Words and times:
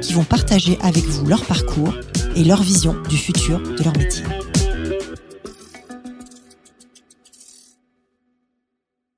qui 0.00 0.12
vont 0.12 0.24
partager 0.24 0.78
avec 0.80 1.04
vous 1.04 1.26
leur 1.26 1.44
parcours 1.44 1.94
et 2.34 2.44
leur 2.44 2.62
vision 2.62 3.00
du 3.08 3.16
futur 3.16 3.60
de 3.60 3.82
leur 3.82 3.96
métier. 3.96 4.24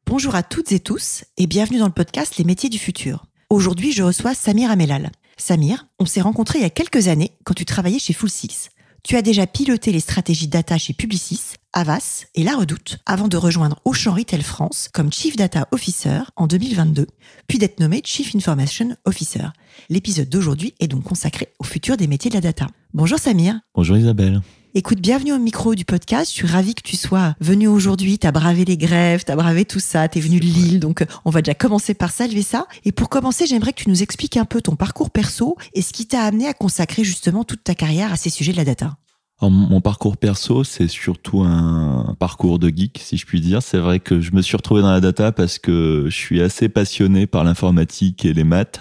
Bonjour 0.06 0.34
à 0.34 0.42
toutes 0.42 0.72
et 0.72 0.80
tous 0.80 1.24
et 1.36 1.46
bienvenue 1.46 1.78
dans 1.78 1.86
le 1.86 1.92
podcast 1.92 2.36
Les 2.36 2.44
métiers 2.44 2.68
du 2.68 2.78
futur. 2.78 3.24
Aujourd'hui, 3.48 3.92
je 3.92 4.02
reçois 4.02 4.34
Samir 4.34 4.70
Amelal. 4.70 5.10
Samir, 5.36 5.86
on 5.98 6.06
s'est 6.06 6.20
rencontrés 6.20 6.58
il 6.58 6.62
y 6.62 6.66
a 6.66 6.70
quelques 6.70 7.08
années 7.08 7.32
quand 7.44 7.54
tu 7.54 7.64
travaillais 7.64 7.98
chez 7.98 8.12
Full 8.12 8.30
Six. 8.30 8.70
Tu 9.02 9.16
as 9.16 9.22
déjà 9.22 9.48
piloté 9.48 9.90
les 9.90 9.98
stratégies 9.98 10.46
data 10.46 10.78
chez 10.78 10.92
Publicis, 10.92 11.54
Avas 11.72 12.26
et 12.36 12.44
La 12.44 12.54
Redoute 12.54 12.98
avant 13.04 13.26
de 13.26 13.36
rejoindre 13.36 13.80
Auchan 13.84 14.14
Retail 14.14 14.42
France 14.42 14.88
comme 14.92 15.12
Chief 15.12 15.34
Data 15.34 15.66
Officer 15.72 16.20
en 16.36 16.46
2022, 16.46 17.08
puis 17.48 17.58
d'être 17.58 17.80
nommé 17.80 18.00
Chief 18.04 18.32
Information 18.36 18.96
Officer. 19.04 19.48
L'épisode 19.88 20.28
d'aujourd'hui 20.28 20.74
est 20.78 20.86
donc 20.86 21.02
consacré 21.02 21.48
au 21.58 21.64
futur 21.64 21.96
des 21.96 22.06
métiers 22.06 22.30
de 22.30 22.36
la 22.36 22.40
data. 22.40 22.68
Bonjour 22.94 23.18
Samir. 23.18 23.58
Bonjour 23.74 23.96
Isabelle. 23.96 24.40
Écoute, 24.74 25.02
bienvenue 25.02 25.34
au 25.34 25.38
micro 25.38 25.74
du 25.74 25.84
podcast. 25.84 26.30
Je 26.30 26.34
suis 26.34 26.46
ravie 26.46 26.74
que 26.74 26.80
tu 26.80 26.96
sois 26.96 27.34
venu 27.40 27.68
aujourd'hui. 27.68 28.18
T'as 28.18 28.32
bravé 28.32 28.64
les 28.64 28.78
grèves, 28.78 29.22
t'as 29.22 29.36
bravé 29.36 29.66
tout 29.66 29.80
ça. 29.80 30.08
T'es 30.08 30.18
venu 30.18 30.40
de 30.40 30.46
Lille, 30.46 30.80
donc 30.80 31.04
on 31.26 31.30
va 31.30 31.42
déjà 31.42 31.52
commencer 31.52 31.92
par 31.92 32.10
saluer 32.10 32.40
ça. 32.40 32.66
Et 32.86 32.90
pour 32.90 33.10
commencer, 33.10 33.44
j'aimerais 33.46 33.74
que 33.74 33.82
tu 33.82 33.90
nous 33.90 34.02
expliques 34.02 34.38
un 34.38 34.46
peu 34.46 34.62
ton 34.62 34.74
parcours 34.74 35.10
perso 35.10 35.58
et 35.74 35.82
ce 35.82 35.92
qui 35.92 36.06
t'a 36.06 36.22
amené 36.22 36.48
à 36.48 36.54
consacrer 36.54 37.04
justement 37.04 37.44
toute 37.44 37.62
ta 37.62 37.74
carrière 37.74 38.14
à 38.14 38.16
ces 38.16 38.30
sujets 38.30 38.52
de 38.52 38.56
la 38.56 38.64
data. 38.64 38.96
mon 39.42 39.82
parcours 39.82 40.16
perso, 40.16 40.64
c'est 40.64 40.88
surtout 40.88 41.42
un 41.42 42.16
parcours 42.18 42.58
de 42.58 42.70
geek, 42.74 42.98
si 43.04 43.18
je 43.18 43.26
puis 43.26 43.42
dire. 43.42 43.62
C'est 43.62 43.76
vrai 43.76 44.00
que 44.00 44.22
je 44.22 44.32
me 44.32 44.40
suis 44.40 44.56
retrouvé 44.56 44.80
dans 44.80 44.92
la 44.92 45.00
data 45.00 45.32
parce 45.32 45.58
que 45.58 46.06
je 46.08 46.16
suis 46.16 46.40
assez 46.40 46.70
passionné 46.70 47.26
par 47.26 47.44
l'informatique 47.44 48.24
et 48.24 48.32
les 48.32 48.44
maths. 48.44 48.80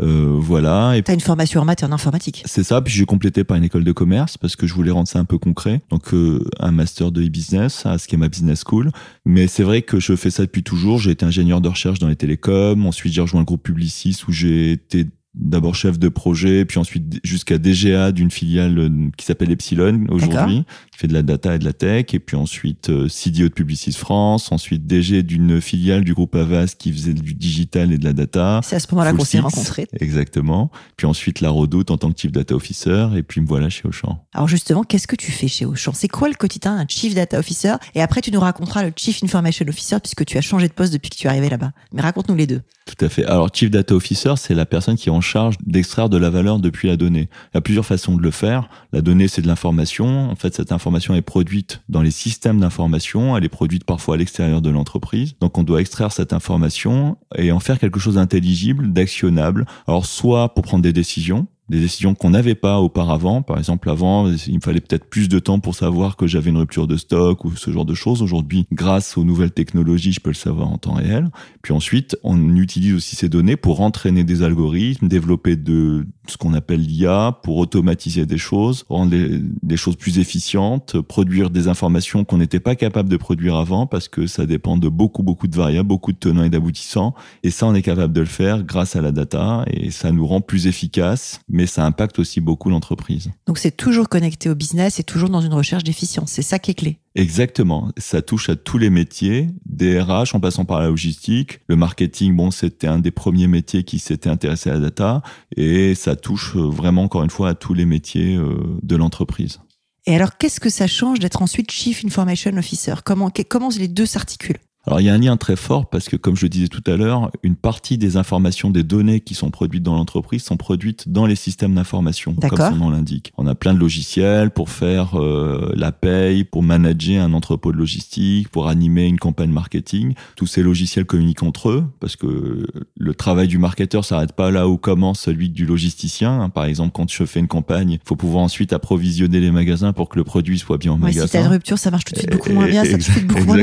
Euh, 0.00 0.36
voilà. 0.38 0.96
Et 0.96 1.02
T'as 1.02 1.14
une 1.14 1.20
formation 1.20 1.60
en 1.60 1.64
maths 1.64 1.82
et 1.82 1.86
en 1.86 1.92
informatique. 1.92 2.42
C'est 2.46 2.62
ça. 2.62 2.80
Puis 2.80 2.92
j'ai 2.94 3.04
complété 3.04 3.44
par 3.44 3.56
une 3.56 3.64
école 3.64 3.84
de 3.84 3.92
commerce 3.92 4.36
parce 4.36 4.56
que 4.56 4.66
je 4.66 4.74
voulais 4.74 4.90
rendre 4.90 5.08
ça 5.08 5.18
un 5.18 5.24
peu 5.24 5.38
concret. 5.38 5.82
Donc 5.90 6.14
euh, 6.14 6.44
un 6.58 6.72
master 6.72 7.12
de 7.12 7.22
e-business 7.22 7.84
à 7.86 7.98
Schema 7.98 8.28
Business 8.28 8.64
School. 8.66 8.90
Mais 9.24 9.46
c'est 9.46 9.62
vrai 9.62 9.82
que 9.82 10.00
je 10.00 10.16
fais 10.16 10.30
ça 10.30 10.42
depuis 10.42 10.62
toujours. 10.62 10.98
J'ai 10.98 11.10
été 11.10 11.24
ingénieur 11.24 11.60
de 11.60 11.68
recherche 11.68 11.98
dans 11.98 12.08
les 12.08 12.16
télécoms. 12.16 12.86
Ensuite 12.86 13.12
j'ai 13.12 13.20
rejoint 13.20 13.40
le 13.40 13.46
groupe 13.46 13.62
Publicis 13.62 14.16
où 14.26 14.32
j'ai 14.32 14.72
été 14.72 15.06
d'abord 15.34 15.74
chef 15.74 15.98
de 15.98 16.08
projet, 16.08 16.64
puis 16.64 16.78
ensuite 16.78 17.20
jusqu'à 17.22 17.58
DGA 17.58 18.12
d'une 18.12 18.30
filiale 18.30 18.78
euh, 18.78 19.08
qui 19.16 19.24
s'appelle 19.24 19.50
Epsilon 19.50 20.06
aujourd'hui, 20.08 20.64
qui 20.92 20.98
fait 20.98 21.06
de 21.06 21.12
la 21.12 21.22
data 21.22 21.54
et 21.54 21.58
de 21.58 21.64
la 21.64 21.72
tech, 21.72 22.06
et 22.12 22.18
puis 22.18 22.36
ensuite 22.36 22.90
euh, 22.90 23.08
CDO 23.08 23.48
de 23.48 23.54
Publicis 23.54 23.92
France, 23.92 24.50
ensuite 24.50 24.86
DG 24.86 25.22
d'une 25.22 25.60
filiale 25.60 26.04
du 26.04 26.14
groupe 26.14 26.34
Avas 26.34 26.74
qui 26.76 26.92
faisait 26.92 27.14
du 27.14 27.34
digital 27.34 27.92
et 27.92 27.98
de 27.98 28.04
la 28.04 28.12
data. 28.12 28.60
C'est 28.64 28.76
à 28.76 28.80
ce 28.80 28.88
moment-là 28.92 29.12
qu'on 29.12 29.24
s'est 29.24 29.38
rencontrés. 29.38 29.86
Exactement. 30.00 30.70
Puis 30.96 31.06
ensuite 31.06 31.40
la 31.40 31.50
Redoute 31.50 31.90
en 31.90 31.96
tant 31.96 32.10
que 32.10 32.20
Chief 32.20 32.32
Data 32.32 32.54
Officer, 32.54 33.08
et 33.14 33.22
puis 33.22 33.40
me 33.40 33.46
voilà 33.46 33.70
chez 33.70 33.86
Auchan. 33.86 34.24
Alors 34.34 34.48
justement, 34.48 34.82
qu'est-ce 34.82 35.06
que 35.06 35.16
tu 35.16 35.30
fais 35.30 35.48
chez 35.48 35.64
Auchan? 35.64 35.92
C'est 35.94 36.08
quoi 36.08 36.28
le 36.28 36.34
quotidien 36.34 36.76
d'un 36.76 36.86
Chief 36.88 37.14
Data 37.14 37.38
Officer? 37.38 37.74
Et 37.94 38.02
après, 38.02 38.20
tu 38.20 38.32
nous 38.32 38.40
raconteras 38.40 38.84
le 38.84 38.92
Chief 38.96 39.22
Information 39.22 39.64
Officer 39.68 39.98
puisque 40.00 40.24
tu 40.24 40.38
as 40.38 40.40
changé 40.40 40.66
de 40.68 40.72
poste 40.72 40.92
depuis 40.92 41.10
que 41.10 41.16
tu 41.16 41.26
es 41.26 41.30
arrivé 41.30 41.48
là-bas. 41.48 41.72
Mais 41.92 42.02
raconte-nous 42.02 42.34
les 42.34 42.46
deux. 42.46 42.62
Tout 42.86 43.04
à 43.04 43.08
fait. 43.08 43.24
Alors 43.24 43.48
Chief 43.52 43.70
Data 43.70 43.94
Officer, 43.94 44.34
c'est 44.36 44.54
la 44.54 44.66
personne 44.66 44.96
qui 44.96 45.08
est 45.08 45.12
en 45.12 45.19
charge 45.20 45.56
d'extraire 45.64 46.08
de 46.08 46.16
la 46.16 46.30
valeur 46.30 46.58
depuis 46.58 46.88
la 46.88 46.96
donnée. 46.96 47.28
Il 47.52 47.56
y 47.56 47.58
a 47.58 47.60
plusieurs 47.60 47.86
façons 47.86 48.16
de 48.16 48.22
le 48.22 48.30
faire. 48.30 48.68
La 48.92 49.00
donnée, 49.00 49.28
c'est 49.28 49.42
de 49.42 49.46
l'information. 49.46 50.30
En 50.30 50.36
fait, 50.36 50.54
cette 50.54 50.72
information 50.72 51.14
est 51.14 51.22
produite 51.22 51.82
dans 51.88 52.02
les 52.02 52.10
systèmes 52.10 52.60
d'information. 52.60 53.36
Elle 53.36 53.44
est 53.44 53.48
produite 53.48 53.84
parfois 53.84 54.14
à 54.14 54.18
l'extérieur 54.18 54.62
de 54.62 54.70
l'entreprise. 54.70 55.34
Donc, 55.40 55.58
on 55.58 55.62
doit 55.62 55.80
extraire 55.80 56.12
cette 56.12 56.32
information 56.32 57.18
et 57.36 57.52
en 57.52 57.60
faire 57.60 57.78
quelque 57.78 58.00
chose 58.00 58.14
d'intelligible, 58.14 58.92
d'actionnable. 58.92 59.66
Alors, 59.86 60.06
soit 60.06 60.54
pour 60.54 60.64
prendre 60.64 60.82
des 60.82 60.92
décisions, 60.92 61.46
des 61.70 61.78
décisions 61.78 62.14
qu'on 62.14 62.30
n'avait 62.30 62.56
pas 62.56 62.80
auparavant. 62.80 63.42
Par 63.42 63.56
exemple, 63.56 63.88
avant, 63.88 64.28
il 64.28 64.56
me 64.56 64.60
fallait 64.60 64.80
peut-être 64.80 65.04
plus 65.04 65.28
de 65.28 65.38
temps 65.38 65.60
pour 65.60 65.76
savoir 65.76 66.16
que 66.16 66.26
j'avais 66.26 66.50
une 66.50 66.56
rupture 66.56 66.88
de 66.88 66.96
stock 66.96 67.44
ou 67.44 67.54
ce 67.56 67.70
genre 67.70 67.84
de 67.84 67.94
choses. 67.94 68.22
Aujourd'hui, 68.22 68.66
grâce 68.72 69.16
aux 69.16 69.22
nouvelles 69.22 69.52
technologies, 69.52 70.12
je 70.12 70.20
peux 70.20 70.30
le 70.30 70.34
savoir 70.34 70.68
en 70.68 70.78
temps 70.78 70.94
réel. 70.94 71.30
Puis 71.62 71.72
ensuite, 71.72 72.16
on 72.24 72.56
utilise 72.56 72.94
aussi 72.94 73.14
ces 73.14 73.28
données 73.28 73.56
pour 73.56 73.80
entraîner 73.82 74.24
des 74.24 74.42
algorithmes, 74.42 75.06
développer 75.06 75.54
de 75.54 76.06
ce 76.30 76.36
qu'on 76.36 76.54
appelle 76.54 76.80
l'IA, 76.80 77.38
pour 77.42 77.58
automatiser 77.58 78.26
des 78.26 78.38
choses, 78.38 78.84
rendre 78.88 79.14
des 79.14 79.76
choses 79.76 79.96
plus 79.96 80.18
efficientes, 80.18 81.00
produire 81.00 81.50
des 81.50 81.68
informations 81.68 82.24
qu'on 82.24 82.38
n'était 82.38 82.60
pas 82.60 82.74
capable 82.74 83.08
de 83.08 83.16
produire 83.16 83.56
avant 83.56 83.86
parce 83.86 84.08
que 84.08 84.26
ça 84.26 84.46
dépend 84.46 84.76
de 84.76 84.88
beaucoup, 84.88 85.22
beaucoup 85.22 85.48
de 85.48 85.56
variables, 85.56 85.88
beaucoup 85.88 86.12
de 86.12 86.18
tenants 86.18 86.44
et 86.44 86.50
d'aboutissants. 86.50 87.14
Et 87.42 87.50
ça, 87.50 87.66
on 87.66 87.74
est 87.74 87.82
capable 87.82 88.12
de 88.12 88.20
le 88.20 88.26
faire 88.26 88.62
grâce 88.62 88.96
à 88.96 89.00
la 89.00 89.12
data 89.12 89.64
et 89.66 89.90
ça 89.90 90.12
nous 90.12 90.26
rend 90.26 90.40
plus 90.40 90.66
efficaces 90.66 91.40
mais 91.48 91.66
ça 91.66 91.84
impacte 91.84 92.18
aussi 92.18 92.40
beaucoup 92.40 92.70
l'entreprise. 92.70 93.30
Donc 93.46 93.58
c'est 93.58 93.76
toujours 93.76 94.08
connecté 94.08 94.48
au 94.48 94.54
business 94.54 95.00
et 95.00 95.04
toujours 95.04 95.28
dans 95.28 95.40
une 95.40 95.54
recherche 95.54 95.84
d'efficience. 95.84 96.30
C'est 96.30 96.42
ça 96.42 96.58
qui 96.58 96.70
est 96.70 96.74
clé. 96.74 96.98
Exactement. 97.14 97.90
Ça 97.96 98.22
touche 98.22 98.48
à 98.48 98.56
tous 98.56 98.78
les 98.78 98.90
métiers, 98.90 99.48
des 99.66 100.00
RH 100.00 100.34
en 100.34 100.40
passant 100.40 100.64
par 100.64 100.80
la 100.80 100.88
logistique. 100.88 101.60
Le 101.68 101.76
marketing, 101.76 102.36
bon, 102.36 102.50
c'était 102.50 102.86
un 102.86 103.00
des 103.00 103.10
premiers 103.10 103.48
métiers 103.48 103.82
qui 103.82 103.98
s'était 103.98 104.30
intéressé 104.30 104.70
à 104.70 104.74
la 104.74 104.80
data 104.80 105.22
et 105.56 105.94
ça 105.94 106.14
touche 106.14 106.56
vraiment, 106.56 107.02
encore 107.04 107.24
une 107.24 107.30
fois, 107.30 107.48
à 107.50 107.54
tous 107.54 107.74
les 107.74 107.84
métiers 107.84 108.36
euh, 108.36 108.78
de 108.82 108.96
l'entreprise. 108.96 109.60
Et 110.06 110.14
alors, 110.14 110.38
qu'est-ce 110.38 110.60
que 110.60 110.70
ça 110.70 110.86
change 110.86 111.18
d'être 111.18 111.42
ensuite 111.42 111.70
Chief 111.70 112.04
Information 112.04 112.56
Officer? 112.56 112.94
Comment, 113.04 113.30
comment 113.48 113.68
les 113.76 113.88
deux 113.88 114.06
s'articulent? 114.06 114.60
Alors 114.86 115.00
il 115.00 115.04
y 115.04 115.10
a 115.10 115.14
un 115.14 115.18
lien 115.18 115.36
très 115.36 115.56
fort 115.56 115.90
parce 115.90 116.08
que 116.08 116.16
comme 116.16 116.36
je 116.36 116.46
le 116.46 116.48
disais 116.48 116.68
tout 116.68 116.82
à 116.86 116.96
l'heure, 116.96 117.30
une 117.42 117.54
partie 117.54 117.98
des 117.98 118.16
informations, 118.16 118.70
des 118.70 118.82
données 118.82 119.20
qui 119.20 119.34
sont 119.34 119.50
produites 119.50 119.82
dans 119.82 119.94
l'entreprise 119.94 120.42
sont 120.42 120.56
produites 120.56 121.10
dans 121.10 121.26
les 121.26 121.36
systèmes 121.36 121.74
d'information, 121.74 122.34
comme 122.34 122.58
son 122.58 122.76
nom 122.76 122.90
l'indique. 122.90 123.32
On 123.36 123.46
a 123.46 123.54
plein 123.54 123.74
de 123.74 123.78
logiciels 123.78 124.50
pour 124.50 124.70
faire 124.70 125.20
euh, 125.20 125.70
la 125.76 125.92
paye, 125.92 126.44
pour 126.44 126.62
manager 126.62 127.22
un 127.22 127.34
entrepôt 127.34 127.72
de 127.72 127.76
logistique, 127.76 128.48
pour 128.48 128.68
animer 128.68 129.06
une 129.06 129.18
campagne 129.18 129.50
marketing. 129.50 130.14
Tous 130.34 130.46
ces 130.46 130.62
logiciels 130.62 131.04
communiquent 131.04 131.42
entre 131.42 131.68
eux 131.68 131.84
parce 132.00 132.16
que 132.16 132.66
le 132.96 133.14
travail 133.14 133.48
du 133.48 133.58
marketeur 133.58 134.06
s'arrête 134.06 134.32
pas 134.32 134.50
là 134.50 134.66
où 134.66 134.78
commence 134.78 135.20
celui 135.20 135.50
du 135.50 135.66
logisticien. 135.66 136.48
Par 136.48 136.64
exemple, 136.64 136.92
quand 136.94 137.10
je 137.10 137.24
fais 137.24 137.40
une 137.40 137.48
campagne, 137.48 137.90
il 137.90 138.00
faut 138.02 138.16
pouvoir 138.16 138.44
ensuite 138.44 138.72
approvisionner 138.72 139.40
les 139.40 139.50
magasins 139.50 139.92
pour 139.92 140.08
que 140.08 140.16
le 140.16 140.24
produit 140.24 140.58
soit 140.58 140.78
bien 140.78 140.92
en 140.92 140.96
magasin. 140.96 141.26
Si 141.26 141.32
t'as 141.32 141.42
une 141.42 141.48
rupture, 141.48 141.78
ça 141.78 141.90
marche 141.90 142.04
tout 142.04 142.14
de 142.14 142.18
suite 142.18 142.32
beaucoup 142.32 142.50
moins 142.52 142.66
bien, 142.66 142.82
ça 142.84 142.96
te 142.96 143.20
beaucoup 143.26 143.44
moins 143.44 143.58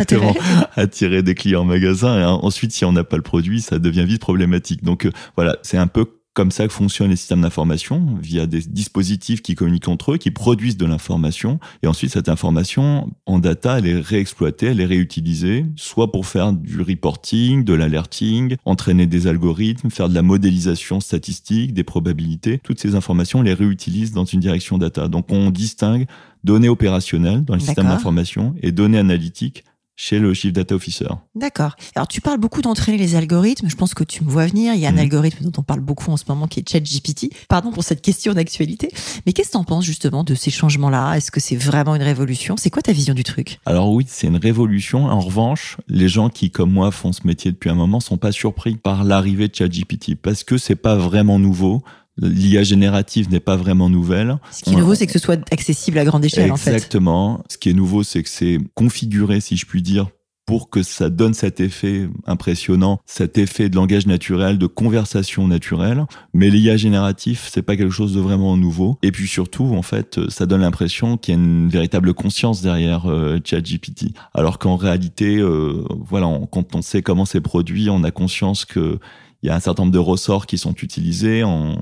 des 1.07 1.35
clients 1.35 1.61
en 1.61 1.65
magasin. 1.65 2.19
Et 2.19 2.23
ensuite, 2.23 2.71
si 2.71 2.85
on 2.85 2.91
n'a 2.91 3.03
pas 3.03 3.17
le 3.17 3.23
produit, 3.23 3.61
ça 3.61 3.79
devient 3.79 4.05
vite 4.05 4.21
problématique. 4.21 4.83
Donc 4.83 5.05
euh, 5.05 5.11
voilà, 5.35 5.57
c'est 5.61 5.77
un 5.77 5.87
peu 5.87 6.05
comme 6.37 6.51
ça 6.51 6.67
que 6.67 6.73
fonctionnent 6.73 7.09
les 7.09 7.15
systèmes 7.15 7.41
d'information, 7.41 8.15
via 8.21 8.45
des 8.45 8.59
dispositifs 8.59 9.41
qui 9.41 9.55
communiquent 9.55 9.87
entre 9.87 10.11
eux, 10.11 10.17
qui 10.17 10.29
produisent 10.29 10.77
de 10.77 10.85
l'information. 10.85 11.59
Et 11.81 11.87
ensuite, 11.87 12.11
cette 12.11 12.29
information, 12.29 13.09
en 13.25 13.39
data, 13.39 13.79
elle 13.79 13.87
est 13.87 13.99
réexploitée, 13.99 14.67
elle 14.67 14.79
est 14.79 14.85
réutilisée, 14.85 15.65
soit 15.77 16.11
pour 16.11 16.27
faire 16.27 16.53
du 16.53 16.79
reporting, 16.79 17.63
de 17.63 17.73
l'alerting, 17.73 18.55
entraîner 18.65 19.07
des 19.07 19.25
algorithmes, 19.25 19.89
faire 19.89 20.09
de 20.09 20.13
la 20.13 20.21
modélisation 20.21 20.99
statistique, 20.99 21.73
des 21.73 21.83
probabilités. 21.83 22.59
Toutes 22.59 22.79
ces 22.79 22.93
informations, 22.93 23.39
on 23.39 23.41
les 23.41 23.55
réutilise 23.55 24.11
dans 24.11 24.25
une 24.25 24.39
direction 24.39 24.77
data. 24.77 25.07
Donc, 25.07 25.31
on 25.31 25.49
distingue 25.49 26.05
données 26.43 26.69
opérationnelles 26.69 27.45
dans 27.45 27.55
le 27.55 27.59
système 27.61 27.87
d'information 27.87 28.53
et 28.61 28.71
données 28.71 28.99
analytiques 28.99 29.63
chez 29.97 30.19
le 30.19 30.33
Chief 30.33 30.53
Data 30.53 30.75
Officer. 30.75 31.07
D'accord. 31.35 31.75
Alors 31.95 32.07
tu 32.07 32.21
parles 32.21 32.37
beaucoup 32.37 32.61
d'entraîner 32.61 32.99
les 32.99 33.15
algorithmes. 33.15 33.67
Je 33.67 33.75
pense 33.75 33.95
que 33.95 34.03
tu 34.03 34.23
me 34.23 34.29
vois 34.29 34.45
venir. 34.45 34.73
Il 34.75 34.79
y 34.79 34.85
a 34.85 34.89
un 34.89 34.93
mhm. 34.93 34.99
algorithme 34.99 35.43
dont 35.43 35.59
on 35.59 35.63
parle 35.63 35.81
beaucoup 35.81 36.11
en 36.11 36.17
ce 36.17 36.23
moment 36.29 36.47
qui 36.47 36.59
est 36.59 36.69
ChatGPT. 36.69 37.33
Pardon 37.49 37.71
pour 37.71 37.83
cette 37.83 38.01
question 38.01 38.33
d'actualité. 38.33 38.89
Mais 39.25 39.33
qu'est-ce 39.33 39.49
que 39.49 39.53
tu 39.53 39.57
en 39.57 39.63
penses 39.63 39.83
justement 39.83 40.23
de 40.23 40.35
ces 40.35 40.51
changements-là? 40.51 41.15
Est-ce 41.15 41.31
que 41.31 41.39
c'est 41.39 41.55
vraiment 41.55 41.95
une 41.95 42.03
révolution? 42.03 42.55
C'est 42.57 42.69
quoi 42.69 42.83
ta 42.83 42.93
vision 42.93 43.15
du 43.15 43.23
truc? 43.23 43.59
Alors 43.65 43.91
oui, 43.91 44.05
c'est 44.07 44.27
une 44.27 44.37
révolution. 44.37 45.07
En 45.07 45.19
revanche, 45.19 45.77
les 45.87 46.07
gens 46.07 46.29
qui, 46.29 46.51
comme 46.51 46.71
moi, 46.71 46.91
font 46.91 47.11
ce 47.11 47.25
métier 47.25 47.51
depuis 47.51 47.71
un 47.71 47.75
moment 47.75 47.99
sont 47.99 48.17
pas 48.17 48.31
surpris 48.31 48.75
par 48.75 49.03
l'arrivée 49.03 49.47
de 49.47 49.55
ChatGPT 49.55 50.13
parce 50.15 50.43
que 50.43 50.59
c'est 50.59 50.75
pas 50.75 50.95
vraiment 50.95 51.39
nouveau. 51.39 51.83
L'IA 52.19 52.63
générative 52.63 53.29
n'est 53.29 53.39
pas 53.39 53.55
vraiment 53.55 53.89
nouvelle. 53.89 54.37
Ce 54.51 54.63
qui 54.63 54.73
est 54.73 54.75
nouveau, 54.75 54.95
c'est 54.95 55.05
que 55.05 55.13
ce 55.13 55.19
soit 55.19 55.39
accessible 55.51 55.97
à 55.99 56.05
grande 56.05 56.25
échelle, 56.25 56.51
en 56.51 56.57
fait. 56.57 56.73
Exactement. 56.73 57.43
Ce 57.49 57.57
qui 57.57 57.69
est 57.69 57.73
nouveau, 57.73 58.03
c'est 58.03 58.23
que 58.23 58.29
c'est 58.29 58.59
configuré, 58.73 59.39
si 59.39 59.55
je 59.57 59.65
puis 59.65 59.81
dire, 59.81 60.07
pour 60.47 60.69
que 60.69 60.81
ça 60.81 61.09
donne 61.09 61.33
cet 61.33 61.59
effet 61.59 62.09
impressionnant, 62.25 63.01
cet 63.05 63.37
effet 63.37 63.69
de 63.69 63.75
langage 63.75 64.07
naturel, 64.07 64.57
de 64.57 64.65
conversation 64.65 65.45
naturelle. 65.45 66.05
Mais 66.33 66.49
l'IA 66.49 66.77
génératif, 66.77 67.49
c'est 67.51 67.61
pas 67.61 67.75
quelque 67.75 67.91
chose 67.91 68.15
de 68.15 68.21
vraiment 68.21 68.55
nouveau. 68.55 68.97
Et 69.03 69.11
puis 69.11 69.27
surtout, 69.27 69.75
en 69.75 69.81
fait, 69.81 70.19
ça 70.29 70.45
donne 70.45 70.61
l'impression 70.61 71.17
qu'il 71.17 71.35
y 71.35 71.37
a 71.37 71.41
une 71.41 71.67
véritable 71.67 72.13
conscience 72.13 72.61
derrière 72.61 73.11
euh, 73.11 73.39
ChatGPT. 73.43 74.13
Alors 74.33 74.57
qu'en 74.57 74.77
réalité, 74.77 75.37
euh, 75.37 75.83
voilà, 75.89 76.27
quand 76.49 76.75
on 76.75 76.81
sait 76.81 77.01
comment 77.01 77.25
c'est 77.25 77.41
produit, 77.41 77.89
on 77.89 78.05
a 78.05 78.11
conscience 78.11 78.63
que 78.63 78.99
il 79.43 79.47
y 79.47 79.49
a 79.49 79.55
un 79.55 79.59
certain 79.59 79.83
nombre 79.83 79.93
de 79.93 79.99
ressorts 79.99 80.47
qui 80.47 80.57
sont 80.57 80.73
utilisés, 80.73 81.43
on, 81.43 81.77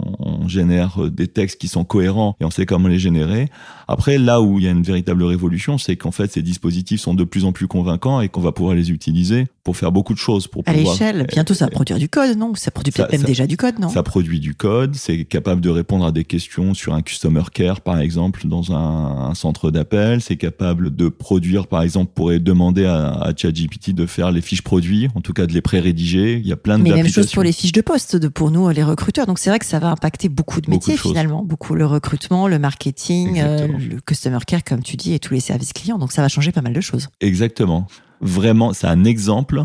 génère 0.48 1.04
euh, 1.04 1.10
des 1.10 1.28
textes 1.28 1.60
qui 1.60 1.68
sont 1.68 1.84
cohérents 1.84 2.36
et 2.40 2.46
on 2.46 2.52
sait 2.52 2.66
comment 2.66 2.88
les 2.88 3.00
générer. 3.00 3.50
Après, 3.88 4.18
là 4.18 4.42
où 4.42 4.60
il 4.60 4.66
y 4.66 4.68
a 4.68 4.72
une 4.72 4.84
véritable 4.84 5.24
révolution, 5.24 5.78
c'est 5.78 5.96
qu'en 5.96 6.12
fait, 6.12 6.32
ces 6.32 6.44
dispositifs 6.44 7.02
sont 7.02 7.16
de 7.16 7.24
plus 7.24 7.46
en 7.46 7.52
plus 7.52 7.68
convaincants 7.68 8.22
et 8.22 8.30
qu'on 8.30 8.42
va 8.42 8.52
pouvoir 8.52 8.76
les 8.76 8.92
utiliser 8.92 9.48
pour 9.66 9.76
faire 9.76 9.92
beaucoup 9.92 10.14
de 10.14 10.20
choses. 10.20 10.48
Pour 10.48 10.64
à 10.68 10.74
l'échelle, 10.74 11.26
bientôt 11.28 11.56
ça 11.56 11.66
va 11.66 11.72
produire 11.72 11.98
du 11.98 12.08
code, 12.08 12.38
non? 12.38 12.54
Ça 12.54 12.70
produit 12.70 12.94
peut-être 12.94 13.12
même 13.12 13.24
déjà 13.24 13.48
du 13.48 13.58
code, 13.58 13.80
non? 13.80 13.90
Ça 13.90 14.04
produit 14.04 14.40
du 14.40 14.54
code, 14.54 14.96
c'est 14.96 15.26
capable 15.26 15.60
de 15.60 15.70
répondre 15.70 16.06
à 16.06 16.12
des 16.12 16.24
questions 16.24 16.76
sur 16.76 16.94
un 16.94 17.02
customer 17.02 17.42
care, 17.52 17.82
par 17.82 18.00
exemple, 18.00 18.48
dans 18.48 18.72
un, 18.72 19.30
un 19.30 19.34
centre 19.34 19.72
d'appel. 19.72 20.22
C'est 20.22 20.38
capable 20.38 20.96
de 20.96 21.10
produire, 21.10 21.66
par 21.66 21.82
exemple, 21.82 22.12
pourrait 22.14 22.40
demander 22.40 22.86
à, 22.86 23.10
à 23.14 23.36
ChatGPT 23.36 23.90
de 23.90 24.06
faire 24.06 24.32
les 24.32 24.42
fiches 24.42 24.62
produits, 24.62 25.10
en 25.16 25.22
tout 25.22 25.34
cas 25.34 25.48
de 25.48 25.54
les 25.54 25.62
pré-rédiger. 25.62 26.38
Il 26.38 26.48
y 26.48 26.54
a 26.54 26.58
plein 26.58 26.78
de 26.78 26.84
Mais 26.84 26.92
même 26.92 27.08
chose 27.08 27.32
pour 27.32 27.42
les 27.42 27.52
fiches 27.52 27.72
de 27.72 27.82
poste 27.82 28.16
de, 28.16 28.28
pour 28.28 28.52
nous, 28.52 28.70
les 28.70 28.84
recruteurs. 28.84 29.26
Donc 29.26 29.40
c'est 29.40 29.50
vrai 29.50 29.58
que 29.58 29.66
ça 29.66 29.80
va 29.80 29.90
impacter 29.90 30.30
beaucoup 30.30 30.62
de 30.62 30.70
métiers 30.70 30.96
finalement, 30.96 31.44
beaucoup 31.44 31.74
le 31.74 31.88
recrutement, 31.88 32.48
le 32.48 32.60
marketing, 32.60 33.42
euh, 33.42 33.68
le 33.68 34.00
customer 34.00 34.38
care, 34.46 34.64
comme 34.64 34.84
tu 34.84 34.96
dis, 34.96 35.14
et 35.14 35.20
tous 35.20 35.34
les 35.34 35.40
services 35.40 35.74
clients. 35.74 35.98
Donc 35.98 36.12
ça 36.12 36.22
va 36.22 36.28
changer 36.28 36.52
pas 36.52 36.62
mal 36.62 36.74
de 36.74 36.82
choses. 36.82 37.10
Exactement. 37.20 37.88
Vraiment, 38.22 38.74
c'est 38.74 38.88
un 38.88 39.04
exemple 39.04 39.64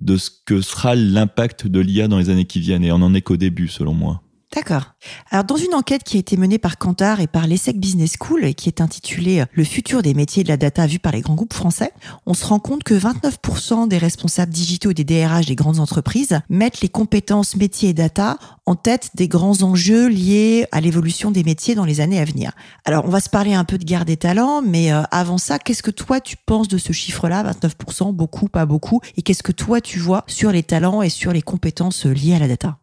de 0.00 0.16
ce 0.16 0.30
que 0.44 0.60
sera 0.60 0.94
l'impact 0.94 1.66
de 1.66 1.80
l'IA 1.80 2.08
dans 2.08 2.18
les 2.18 2.30
années 2.30 2.44
qui 2.44 2.60
viennent. 2.60 2.84
Et 2.84 2.92
on 2.92 2.96
en 2.96 3.14
est 3.14 3.22
qu'au 3.22 3.36
début, 3.36 3.68
selon 3.68 3.94
moi. 3.94 4.22
D'accord. 4.54 4.94
Alors, 5.30 5.44
dans 5.44 5.56
une 5.56 5.74
enquête 5.74 6.02
qui 6.04 6.16
a 6.16 6.20
été 6.20 6.38
menée 6.38 6.56
par 6.58 6.78
Kantar 6.78 7.20
et 7.20 7.26
par 7.26 7.46
l'ESSEC 7.46 7.78
Business 7.78 8.14
School 8.18 8.46
et 8.46 8.54
qui 8.54 8.70
est 8.70 8.80
intitulée 8.80 9.44
Le 9.52 9.62
futur 9.62 10.00
des 10.00 10.14
métiers 10.14 10.42
de 10.42 10.48
la 10.48 10.56
data 10.56 10.86
vu 10.86 10.98
par 10.98 11.12
les 11.12 11.20
grands 11.20 11.34
groupes 11.34 11.52
français, 11.52 11.92
on 12.24 12.32
se 12.32 12.46
rend 12.46 12.58
compte 12.58 12.82
que 12.82 12.94
29% 12.94 13.88
des 13.88 13.98
responsables 13.98 14.50
digitaux 14.50 14.94
des 14.94 15.04
DRH 15.04 15.46
des 15.46 15.54
grandes 15.54 15.80
entreprises 15.80 16.40
mettent 16.48 16.80
les 16.80 16.88
compétences 16.88 17.56
métiers 17.56 17.90
et 17.90 17.92
data 17.92 18.38
en 18.64 18.74
tête 18.74 19.10
des 19.14 19.28
grands 19.28 19.62
enjeux 19.62 20.08
liés 20.08 20.66
à 20.72 20.80
l'évolution 20.80 21.30
des 21.30 21.44
métiers 21.44 21.74
dans 21.74 21.84
les 21.84 22.00
années 22.00 22.20
à 22.20 22.24
venir. 22.24 22.52
Alors, 22.86 23.04
on 23.04 23.10
va 23.10 23.20
se 23.20 23.28
parler 23.28 23.52
un 23.52 23.64
peu 23.64 23.76
de 23.76 23.84
guerre 23.84 24.06
des 24.06 24.16
talents, 24.16 24.62
mais 24.62 24.92
euh, 24.92 25.02
avant 25.10 25.38
ça, 25.38 25.58
qu'est-ce 25.58 25.82
que 25.82 25.90
toi 25.90 26.20
tu 26.20 26.36
penses 26.36 26.68
de 26.68 26.78
ce 26.78 26.94
chiffre-là, 26.94 27.44
29%, 27.52 28.14
beaucoup, 28.14 28.48
pas 28.48 28.64
beaucoup, 28.64 29.02
et 29.18 29.22
qu'est-ce 29.22 29.42
que 29.42 29.52
toi 29.52 29.82
tu 29.82 29.98
vois 29.98 30.24
sur 30.26 30.52
les 30.52 30.62
talents 30.62 31.02
et 31.02 31.10
sur 31.10 31.34
les 31.34 31.42
compétences 31.42 32.06
liées 32.06 32.34
à 32.34 32.38
la 32.38 32.48
data? 32.48 32.78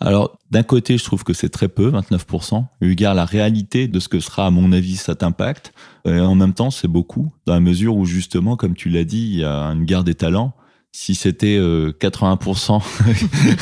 Alors, 0.00 0.38
d'un 0.50 0.62
côté, 0.62 0.96
je 0.96 1.04
trouve 1.04 1.24
que 1.24 1.34
c'est 1.34 1.50
très 1.50 1.68
peu, 1.68 1.90
29%, 1.90 2.64
eu 2.80 2.94
la 2.94 3.24
réalité 3.26 3.86
de 3.86 4.00
ce 4.00 4.08
que 4.08 4.18
sera, 4.18 4.46
à 4.46 4.50
mon 4.50 4.72
avis, 4.72 4.96
cet 4.96 5.22
impact. 5.22 5.74
Et 6.06 6.18
en 6.18 6.34
même 6.34 6.54
temps, 6.54 6.70
c'est 6.70 6.88
beaucoup, 6.88 7.30
dans 7.44 7.52
la 7.52 7.60
mesure 7.60 7.96
où, 7.96 8.06
justement, 8.06 8.56
comme 8.56 8.74
tu 8.74 8.88
l'as 8.88 9.04
dit, 9.04 9.28
il 9.32 9.38
y 9.40 9.44
a 9.44 9.66
une 9.66 9.84
guerre 9.84 10.02
des 10.02 10.14
talents. 10.14 10.54
Si 10.92 11.14
c'était 11.14 11.58
80% 11.58 12.76
euh, 12.76 13.54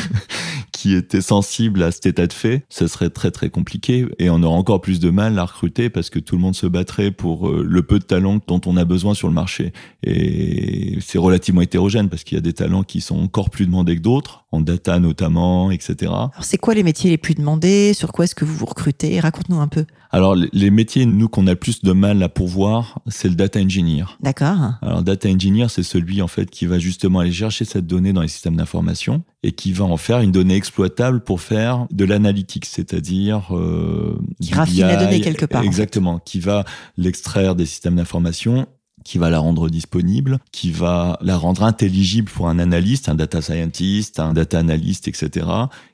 qui 0.78 0.94
étaient 0.94 1.20
sensibles 1.20 1.82
à 1.82 1.90
cet 1.90 2.06
état 2.06 2.28
de 2.28 2.32
fait, 2.32 2.64
ce 2.68 2.86
serait 2.86 3.10
très 3.10 3.32
très 3.32 3.50
compliqué 3.50 4.06
et 4.20 4.30
on 4.30 4.40
aurait 4.44 4.56
encore 4.56 4.80
plus 4.80 5.00
de 5.00 5.10
mal 5.10 5.36
à 5.36 5.44
recruter 5.44 5.90
parce 5.90 6.08
que 6.08 6.20
tout 6.20 6.36
le 6.36 6.40
monde 6.40 6.54
se 6.54 6.68
battrait 6.68 7.10
pour 7.10 7.48
euh, 7.48 7.66
le 7.68 7.82
peu 7.82 7.98
de 7.98 8.04
talents 8.04 8.38
dont 8.46 8.60
on 8.64 8.76
a 8.76 8.84
besoin 8.84 9.14
sur 9.14 9.26
le 9.26 9.34
marché. 9.34 9.72
Et 10.04 10.98
c'est 11.00 11.18
relativement 11.18 11.62
hétérogène 11.62 12.08
parce 12.08 12.22
qu'il 12.22 12.36
y 12.36 12.38
a 12.38 12.42
des 12.42 12.52
talents 12.52 12.84
qui 12.84 13.00
sont 13.00 13.18
encore 13.18 13.50
plus 13.50 13.66
demandés 13.66 13.96
que 13.96 14.02
d'autres, 14.02 14.44
en 14.52 14.60
data 14.60 15.00
notamment, 15.00 15.72
etc. 15.72 15.96
Alors 16.12 16.32
c'est 16.42 16.58
quoi 16.58 16.74
les 16.74 16.84
métiers 16.84 17.10
les 17.10 17.18
plus 17.18 17.34
demandés? 17.34 17.92
Sur 17.92 18.12
quoi 18.12 18.26
est-ce 18.26 18.36
que 18.36 18.44
vous 18.44 18.54
vous 18.54 18.66
recrutez? 18.66 19.18
Raconte-nous 19.18 19.58
un 19.58 19.66
peu. 19.66 19.84
Alors 20.10 20.36
les 20.36 20.70
métiers, 20.70 21.06
nous, 21.06 21.28
qu'on 21.28 21.46
a 21.46 21.54
plus 21.54 21.82
de 21.82 21.92
mal 21.92 22.22
à 22.22 22.28
pourvoir, 22.28 23.00
c'est 23.08 23.28
le 23.28 23.34
data 23.34 23.60
engineer. 23.60 24.04
D'accord. 24.20 24.74
Alors 24.80 25.02
data 25.02 25.28
engineer, 25.28 25.66
c'est 25.68 25.82
celui 25.82 26.22
en 26.22 26.28
fait 26.28 26.50
qui 26.50 26.66
va 26.66 26.78
justement 26.78 27.20
aller 27.20 27.32
chercher 27.32 27.64
cette 27.64 27.86
donnée 27.86 28.12
dans 28.12 28.22
les 28.22 28.28
systèmes 28.28 28.56
d'information 28.56 29.22
et 29.42 29.52
qui 29.52 29.72
va 29.72 29.84
en 29.84 29.96
faire 29.96 30.20
une 30.20 30.32
donnée 30.32 30.56
exploitable 30.56 31.20
pour 31.20 31.40
faire 31.40 31.86
de 31.90 32.04
l'analytique, 32.04 32.64
c'est-à-dire 32.64 33.54
euh, 33.54 34.18
qui 34.40 34.54
raffine 34.54 34.86
la 34.86 34.96
donnée 34.96 35.20
quelque 35.20 35.46
part. 35.46 35.62
Exactement, 35.62 36.18
qui 36.18 36.40
va 36.40 36.64
l'extraire 36.96 37.54
des 37.54 37.66
systèmes 37.66 37.96
d'information 37.96 38.66
qui 39.04 39.18
va 39.18 39.30
la 39.30 39.38
rendre 39.38 39.68
disponible, 39.68 40.38
qui 40.52 40.70
va 40.70 41.18
la 41.22 41.36
rendre 41.36 41.62
intelligible 41.62 42.30
pour 42.30 42.48
un 42.48 42.58
analyste, 42.58 43.08
un 43.08 43.14
data 43.14 43.40
scientist, 43.40 44.20
un 44.20 44.32
data 44.32 44.58
analyst, 44.58 45.08
etc. 45.08 45.46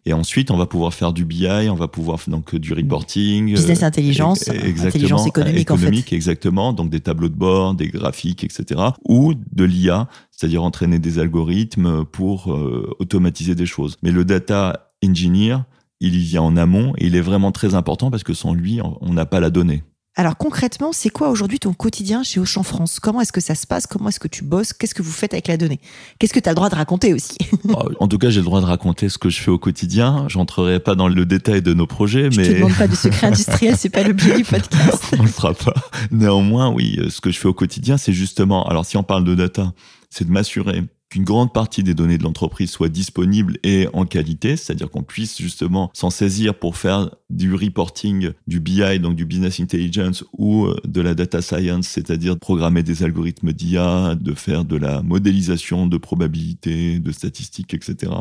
Et 0.07 0.13
ensuite, 0.13 0.51
on 0.51 0.57
va 0.57 0.67
pouvoir 0.67 0.95
faire 0.95 1.13
du 1.13 1.25
BI, 1.25 1.47
on 1.71 1.75
va 1.75 1.89
pouvoir 1.89 2.19
donc 2.27 2.55
du 2.55 2.73
reporting, 2.73 3.55
business 3.55 3.83
intelligence, 3.83 4.49
intelligence 4.49 5.27
économique, 5.27 5.61
économique 5.61 6.13
exactement, 6.13 6.73
donc 6.73 6.91
des 6.91 7.01
tableaux 7.01 7.29
de 7.29 7.37
bord, 7.37 7.75
des 7.75 7.89
graphiques, 7.89 8.45
etc. 8.45 8.81
Ou 9.09 9.35
de 9.35 9.65
l'IA, 9.65 10.09
c'est-à-dire 10.31 10.63
entraîner 10.63 10.99
des 10.99 11.19
algorithmes 11.19 12.05
pour 12.05 12.53
euh, 12.53 12.95
automatiser 12.99 13.55
des 13.55 13.67
choses. 13.67 13.97
Mais 14.03 14.11
le 14.11 14.25
data 14.25 14.91
engineer, 15.05 15.59
il 16.01 16.17
y 16.17 16.25
vient 16.25 16.43
en 16.43 16.57
amont 16.57 16.95
et 16.99 17.07
il 17.07 17.17
est 17.17 17.21
vraiment 17.21 17.53
très 17.53 17.75
important 17.75 18.11
parce 18.11 18.25
que 18.25 18.35
sans 18.35 18.55
lui, 18.55 18.81
on 18.83 19.13
n'a 19.13 19.27
pas 19.27 19.41
la 19.41 19.51
donnée. 19.51 19.83
Alors 20.17 20.37
concrètement, 20.37 20.93
c'est 20.93 21.11
quoi 21.11 21.29
aujourd'hui 21.29 21.59
ton 21.59 21.73
quotidien 21.73 22.23
chez 22.23 22.39
Auchan 22.39 22.63
France? 22.63 23.01
Comment 23.01 23.21
est-ce 23.21 23.33
que 23.33 23.41
ça 23.41 23.57
se 23.57 23.67
passe? 23.67 23.89
Comment 23.89 24.11
est-ce 24.11 24.21
que 24.21 24.29
tu 24.29 24.45
bosses? 24.45 24.73
Qu'est-ce 24.73 24.95
que 24.95 25.03
vous 25.03 25.11
faites 25.11 25.35
avec 25.35 25.49
la 25.49 25.57
donnée? 25.57 25.81
Qu'est-ce 26.21 26.33
que 26.33 26.39
tu 26.39 26.49
as 26.49 26.53
le 26.53 26.57
droit 26.57 26.69
de 26.71 26.77
raconter 26.77 27.13
aussi? 27.13 27.37
Oh, 27.71 27.89
En 27.99 28.07
tout 28.09 28.19
cas, 28.19 28.29
j'ai 28.31 28.41
le 28.41 28.45
droit 28.45 28.61
de 28.61 28.67
raconter 28.67 29.09
ce 29.09 29.17
que 29.19 29.31
je 29.31 29.41
fais 29.41 29.51
au 29.51 29.59
quotidien. 29.59 30.27
J'entrerai 30.29 30.79
pas 30.81 30.95
dans 30.95 31.09
le 31.09 31.27
détail 31.27 31.63
de 31.63 31.73
nos 31.75 31.87
projets, 31.87 32.31
je 32.31 32.37
mais 32.37 32.45
je 32.45 32.51
te 32.53 32.57
demande 32.57 32.75
pas 32.77 32.87
de 32.87 32.95
secret 32.95 33.29
industriel, 33.29 33.75
c'est 33.77 33.89
pas 33.89 34.03
l'objet 34.05 34.37
du 34.37 34.45
podcast. 34.45 35.03
on 35.19 35.23
le 35.23 35.29
fera 35.29 35.55
pas. 35.55 35.75
Néanmoins, 36.13 36.69
oui, 36.71 37.01
ce 37.09 37.21
que 37.21 37.31
je 37.33 37.39
fais 37.41 37.49
au 37.49 37.55
quotidien, 37.55 37.97
c'est 37.97 38.13
justement. 38.13 38.67
Alors, 38.69 38.85
si 38.85 38.97
on 38.99 39.03
parle 39.03 39.25
de 39.25 39.35
data, 39.35 39.73
c'est 40.11 40.27
de 40.27 40.31
m'assurer 40.31 40.83
qu'une 41.09 41.25
grande 41.25 41.53
partie 41.53 41.83
des 41.83 41.95
données 41.95 42.19
de 42.19 42.23
l'entreprise 42.25 42.71
soit 42.71 42.89
disponible 42.89 43.59
et 43.63 43.89
en 43.93 44.05
qualité, 44.05 44.57
c'est-à-dire 44.57 44.91
qu'on 44.91 45.03
puisse 45.03 45.41
justement 45.41 45.91
s'en 45.95 46.11
saisir 46.11 46.55
pour 46.55 46.77
faire 46.77 47.11
du 47.35 47.55
reporting, 47.55 48.31
du 48.47 48.61
BI, 48.61 49.01
donc 49.01 49.17
du 49.17 49.25
business 49.25 49.59
intelligence 49.59 50.25
ou 50.39 50.67
euh, 50.67 50.77
de 50.87 51.01
la 51.01 51.15
data 51.15 51.43
science, 51.43 51.89
c'est-à-dire 51.89 52.39
programmer 52.39 52.83
des 52.83 53.03
algorithmes 53.03 53.53
d'IA, 53.53 54.15
de 54.15 54.35
faire 54.35 54.65
de 54.65 54.77
la 54.77 55.03
modélisation 55.03 55.87
de 55.87 55.97
probabilité, 55.97 57.01
de 57.01 57.13
statistiques, 57.13 57.75
etc. 57.75 58.13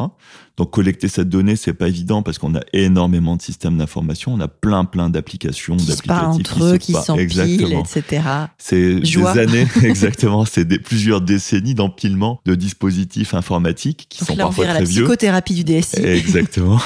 Donc 0.58 0.72
collecter 0.72 1.08
cette 1.08 1.30
donnée, 1.30 1.56
c'est 1.56 1.74
pas 1.74 1.88
évident 1.88 2.24
parce 2.24 2.40
qu'on 2.40 2.56
a 2.56 2.62
énormément 2.74 3.36
de 3.36 3.42
systèmes 3.42 3.78
d'information, 3.78 4.34
on 4.34 4.40
a 4.40 4.48
plein 4.48 4.84
plein 4.86 5.10
d'applications, 5.10 5.76
d'applicatifs 5.76 6.52
entre 6.52 6.64
eux, 6.64 6.78
qui 6.78 6.94
s'empilent, 6.94 7.74
etc. 7.80 8.24
C'est 8.58 9.00
des 9.00 9.26
années, 9.28 9.68
exactement, 9.84 10.46
c'est 10.46 10.66
des 10.66 10.80
plusieurs 10.80 11.22
décennies 11.22 11.76
d'empilement 11.76 12.42
de 12.46 12.56
dispositifs 12.56 13.36
informatiques 13.36 14.08
qui 14.10 14.26
sont 14.26 14.36
parfois 14.36 14.66
très 14.66 14.74
la 14.74 14.84
vieux. 14.84 15.04
psychothérapie 15.04 15.54
du 15.54 15.64
DSI. 15.64 16.04
Exactement, 16.04 16.80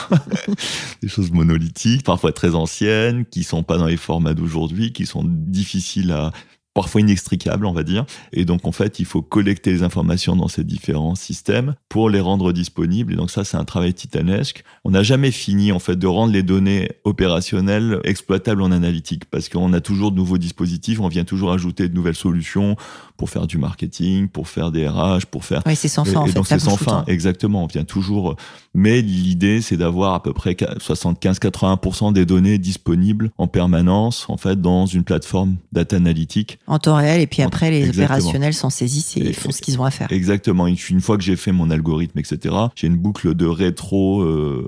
des 1.01 1.07
choses 1.07 1.31
monolithiques 1.31 2.03
parfois 2.03 2.16
très 2.33 2.55
anciennes, 2.55 3.25
qui 3.25 3.43
sont 3.43 3.63
pas 3.63 3.77
dans 3.77 3.86
les 3.86 3.97
formats 3.97 4.33
d'aujourd'hui, 4.33 4.93
qui 4.93 5.05
sont 5.05 5.24
difficiles 5.25 6.12
à 6.12 6.31
parfois 6.77 7.01
inextricables, 7.01 7.65
on 7.65 7.74
va 7.74 7.81
dire. 7.81 8.05
Et 8.33 8.45
donc, 8.45 8.67
en 8.67 8.71
fait, 8.71 9.00
il 9.00 9.05
faut 9.05 9.24
collecter 9.24 9.71
les 9.71 9.81
informations 9.81 10.36
dans 10.36 10.47
ces 10.47 10.63
différents 10.63 11.15
systèmes 11.15 11.74
pour 11.89 12.07
les 12.07 12.19
rendre 12.19 12.53
disponibles. 12.53 13.13
Et 13.13 13.15
donc, 13.15 13.31
ça, 13.31 13.43
c'est 13.43 13.57
un 13.57 13.65
travail 13.65 13.95
titanesque. 13.95 14.63
On 14.83 14.91
n'a 14.91 15.01
jamais 15.01 15.31
fini, 15.31 15.71
en 15.71 15.79
fait, 15.79 15.95
de 15.95 16.05
rendre 16.05 16.33
les 16.33 16.43
données 16.43 16.91
opérationnelles 17.03 18.00
exploitables 18.03 18.62
en 18.62 18.71
analytique 18.71 19.25
parce 19.25 19.50
qu'on 19.50 19.74
a 19.74 19.81
toujours 19.81 20.12
de 20.12 20.17
nouveaux 20.17 20.38
dispositifs, 20.38 21.00
on 21.00 21.07
vient 21.07 21.24
toujours 21.24 21.51
ajouter 21.51 21.89
de 21.89 21.95
nouvelles 21.95 22.13
solutions 22.13 22.75
pour 23.17 23.29
faire 23.29 23.47
du 23.47 23.57
marketing, 23.57 24.27
pour 24.29 24.47
faire 24.47 24.71
des 24.71 24.88
RH, 24.88 25.25
pour 25.29 25.43
faire. 25.43 25.63
Oui, 25.65 25.75
c'est 25.75 25.88
sans 25.88 26.05
fin, 26.05 26.25
et, 26.25 26.31
donc, 26.31 26.47
c'est 26.47 26.59
sans 26.59 26.77
fin. 26.77 27.03
Exactement. 27.07 27.63
On 27.63 27.67
vient 27.67 27.83
toujours. 27.83 28.36
Mais 28.74 29.01
l'idée, 29.01 29.62
c'est 29.62 29.77
d'avoir 29.77 30.13
à 30.13 30.24
peu 30.24 30.33
près 30.33 30.53
75-80% 30.53 32.13
des 32.13 32.25
données 32.25 32.57
disponibles 32.57 33.31
en 33.38 33.47
permanence, 33.47 34.29
en 34.29 34.38
fait, 34.38 34.62
dans 34.62 34.86
une 34.86 35.03
plateforme 35.03 35.55
data 35.71 35.95
analytique 35.95 36.59
en 36.67 36.79
temps 36.79 36.95
réel, 36.95 37.21
et 37.21 37.27
puis 37.27 37.41
après, 37.41 37.71
les 37.71 37.89
opérationnels 37.89 38.53
s'en 38.53 38.69
saisissent 38.69 39.17
et, 39.17 39.33
font 39.33 39.51
ce 39.51 39.62
qu'ils 39.62 39.79
ont 39.79 39.83
à 39.83 39.91
faire. 39.91 40.12
Exactement. 40.12 40.67
Une 40.67 41.01
fois 41.01 41.17
que 41.17 41.24
j'ai 41.24 41.36
fait 41.36 41.51
mon 41.51 41.69
algorithme, 41.69 42.19
etc., 42.19 42.55
j'ai 42.75 42.88
une 42.88 42.97
boucle 42.97 43.33
de 43.33 43.45
rétro 43.45 44.21
euh, 44.21 44.67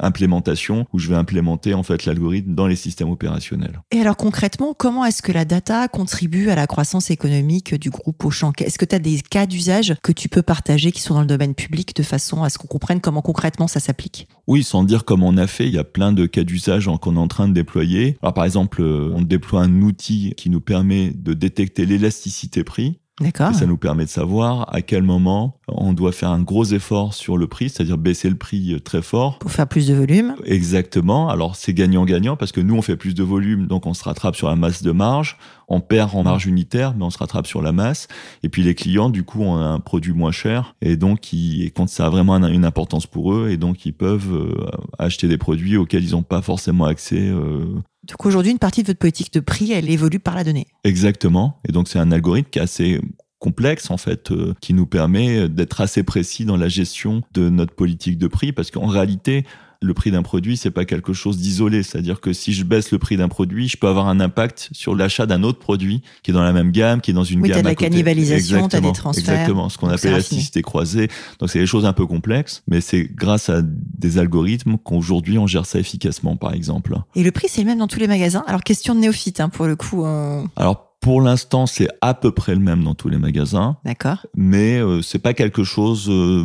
implémentation 0.00 0.86
où 0.92 0.98
je 0.98 1.08
vais 1.08 1.14
implémenter 1.14 1.74
en 1.74 1.82
fait 1.82 2.04
l'algorithme 2.04 2.54
dans 2.54 2.66
les 2.66 2.76
systèmes 2.76 3.10
opérationnels. 3.10 3.80
Et 3.90 4.00
alors 4.00 4.16
concrètement, 4.16 4.74
comment 4.74 5.04
est-ce 5.04 5.22
que 5.22 5.32
la 5.32 5.44
data 5.44 5.88
contribue 5.88 6.50
à 6.50 6.54
la 6.54 6.66
croissance 6.66 7.10
économique 7.10 7.61
du 7.70 7.90
groupe 7.90 8.24
Auchan. 8.24 8.52
Est-ce 8.58 8.78
que 8.78 8.84
tu 8.84 8.94
as 8.94 8.98
des 8.98 9.20
cas 9.20 9.46
d'usage 9.46 9.94
que 10.02 10.12
tu 10.12 10.28
peux 10.28 10.42
partager 10.42 10.92
qui 10.92 11.00
sont 11.00 11.14
dans 11.14 11.20
le 11.20 11.26
domaine 11.26 11.54
public 11.54 11.94
de 11.96 12.02
façon 12.02 12.42
à 12.42 12.50
ce 12.50 12.58
qu'on 12.58 12.66
comprenne 12.66 13.00
comment 13.00 13.22
concrètement 13.22 13.68
ça 13.68 13.80
s'applique? 13.80 14.28
Oui, 14.46 14.62
sans 14.62 14.84
dire 14.84 15.04
comment 15.04 15.28
on 15.28 15.36
a 15.36 15.46
fait, 15.46 15.66
il 15.66 15.74
y 15.74 15.78
a 15.78 15.84
plein 15.84 16.12
de 16.12 16.26
cas 16.26 16.44
d'usage 16.44 16.88
qu'on 17.00 17.16
est 17.16 17.18
en 17.18 17.28
train 17.28 17.48
de 17.48 17.54
déployer. 17.54 18.18
Par 18.34 18.44
exemple, 18.44 18.82
euh, 18.82 19.12
on 19.14 19.22
déploie 19.22 19.62
un 19.62 19.82
outil 19.82 20.34
qui 20.36 20.50
nous 20.50 20.60
permet 20.60 21.10
de 21.10 21.32
détecter 21.32 21.86
l'élasticité 21.86 22.64
prix 22.64 22.98
D'accord. 23.20 23.50
Et 23.50 23.54
ça 23.54 23.66
nous 23.66 23.76
permet 23.76 24.04
de 24.04 24.10
savoir 24.10 24.74
à 24.74 24.80
quel 24.80 25.02
moment 25.02 25.58
on 25.68 25.92
doit 25.92 26.12
faire 26.12 26.30
un 26.30 26.40
gros 26.40 26.64
effort 26.64 27.12
sur 27.12 27.36
le 27.36 27.46
prix, 27.46 27.68
c'est-à-dire 27.68 27.98
baisser 27.98 28.30
le 28.30 28.36
prix 28.36 28.72
euh, 28.72 28.80
très 28.80 29.02
fort. 29.02 29.38
Pour 29.38 29.50
faire 29.50 29.68
plus 29.68 29.86
de 29.86 29.94
volume. 29.94 30.34
Exactement. 30.44 31.28
Alors 31.28 31.54
c'est 31.56 31.74
gagnant-gagnant 31.74 32.36
parce 32.36 32.52
que 32.52 32.60
nous 32.60 32.74
on 32.74 32.82
fait 32.82 32.96
plus 32.96 33.14
de 33.14 33.22
volume, 33.22 33.66
donc 33.66 33.86
on 33.86 33.92
se 33.92 34.02
rattrape 34.04 34.34
sur 34.34 34.48
la 34.48 34.56
masse 34.56 34.82
de 34.82 34.92
marge. 34.92 35.36
On 35.68 35.80
perd 35.80 36.14
en 36.14 36.22
marge 36.22 36.46
unitaire, 36.46 36.94
mais 36.94 37.04
on 37.04 37.10
se 37.10 37.18
rattrape 37.18 37.46
sur 37.46 37.62
la 37.62 37.72
masse. 37.72 38.08
Et 38.42 38.48
puis 38.48 38.62
les 38.62 38.74
clients, 38.74 39.08
du 39.08 39.24
coup, 39.24 39.42
ont 39.42 39.56
un 39.56 39.80
produit 39.80 40.12
moins 40.12 40.32
cher 40.32 40.74
et 40.82 40.96
donc 40.96 41.32
ils, 41.32 41.72
quand 41.72 41.88
ça 41.88 42.06
a 42.06 42.10
vraiment 42.10 42.36
une 42.46 42.64
importance 42.64 43.06
pour 43.06 43.34
eux, 43.34 43.50
et 43.50 43.56
donc 43.56 43.86
ils 43.86 43.94
peuvent 43.94 44.32
euh, 44.32 44.66
acheter 44.98 45.28
des 45.28 45.38
produits 45.38 45.76
auxquels 45.76 46.04
ils 46.04 46.12
n'ont 46.12 46.22
pas 46.22 46.42
forcément 46.42 46.84
accès. 46.84 47.20
Euh. 47.20 47.64
Donc 48.04 48.26
aujourd'hui, 48.26 48.50
une 48.52 48.58
partie 48.58 48.82
de 48.82 48.88
votre 48.88 48.98
politique 48.98 49.32
de 49.32 49.40
prix, 49.40 49.72
elle 49.72 49.88
évolue 49.88 50.18
par 50.18 50.34
la 50.34 50.44
donnée. 50.44 50.66
Exactement. 50.84 51.58
Et 51.68 51.72
donc 51.72 51.88
c'est 51.88 51.98
un 51.98 52.10
algorithme 52.10 52.48
qui 52.50 52.58
est 52.58 52.62
assez 52.62 53.00
complexe 53.38 53.90
en 53.90 53.96
fait 53.96 54.30
euh, 54.30 54.54
qui 54.60 54.72
nous 54.72 54.86
permet 54.86 55.48
d'être 55.48 55.80
assez 55.80 56.04
précis 56.04 56.44
dans 56.44 56.56
la 56.56 56.68
gestion 56.68 57.22
de 57.34 57.48
notre 57.48 57.74
politique 57.74 58.16
de 58.16 58.28
prix 58.28 58.52
parce 58.52 58.70
qu'en 58.70 58.86
réalité 58.86 59.44
le 59.82 59.94
prix 59.94 60.10
d'un 60.10 60.22
produit, 60.22 60.56
c'est 60.56 60.70
pas 60.70 60.84
quelque 60.84 61.12
chose 61.12 61.38
d'isolé. 61.38 61.82
C'est-à-dire 61.82 62.20
que 62.20 62.32
si 62.32 62.52
je 62.52 62.64
baisse 62.64 62.92
le 62.92 62.98
prix 62.98 63.16
d'un 63.16 63.28
produit, 63.28 63.68
je 63.68 63.76
peux 63.76 63.88
avoir 63.88 64.08
un 64.08 64.20
impact 64.20 64.70
sur 64.72 64.94
l'achat 64.94 65.26
d'un 65.26 65.42
autre 65.42 65.58
produit 65.58 66.02
qui 66.22 66.30
est 66.30 66.34
dans 66.34 66.42
la 66.42 66.52
même 66.52 66.70
gamme, 66.70 67.00
qui 67.00 67.10
est 67.10 67.14
dans 67.14 67.24
une 67.24 67.40
oui, 67.40 67.48
gamme. 67.48 67.58
Oui, 67.58 67.62
de 67.62 67.68
la 67.68 67.74
cannibalisation, 67.74 68.68
t'as 68.68 68.80
des 68.80 68.92
transferts. 68.92 69.34
Exactement, 69.34 69.68
ce 69.68 69.78
qu'on 69.78 69.88
appelle 69.88 70.10
l'élasticité 70.10 70.62
croisée. 70.62 71.08
Donc 71.38 71.50
c'est 71.50 71.58
des 71.58 71.66
choses 71.66 71.86
un 71.86 71.92
peu 71.92 72.06
complexes, 72.06 72.62
mais 72.68 72.80
c'est 72.80 73.04
grâce 73.04 73.48
à 73.48 73.62
des 73.62 74.18
algorithmes 74.18 74.78
qu'aujourd'hui 74.78 75.38
on 75.38 75.46
gère 75.46 75.66
ça 75.66 75.78
efficacement, 75.78 76.36
par 76.36 76.54
exemple. 76.54 76.96
Et 77.14 77.22
le 77.22 77.30
prix, 77.32 77.48
c'est 77.48 77.62
le 77.62 77.66
même 77.66 77.78
dans 77.78 77.88
tous 77.88 78.00
les 78.00 78.08
magasins. 78.08 78.44
Alors 78.46 78.62
question 78.62 78.94
de 78.94 79.00
néophyte, 79.00 79.40
hein, 79.40 79.48
pour 79.48 79.66
le 79.66 79.76
coup. 79.76 80.04
Euh... 80.04 80.42
Alors 80.56 80.91
pour 81.02 81.20
l'instant, 81.20 81.66
c'est 81.66 81.88
à 82.00 82.14
peu 82.14 82.30
près 82.30 82.54
le 82.54 82.60
même 82.60 82.84
dans 82.84 82.94
tous 82.94 83.08
les 83.08 83.18
magasins. 83.18 83.76
D'accord. 83.84 84.24
Mais 84.34 84.78
euh, 84.78 85.02
c'est 85.02 85.18
pas 85.18 85.34
quelque 85.34 85.64
chose. 85.64 86.06
Euh, 86.08 86.44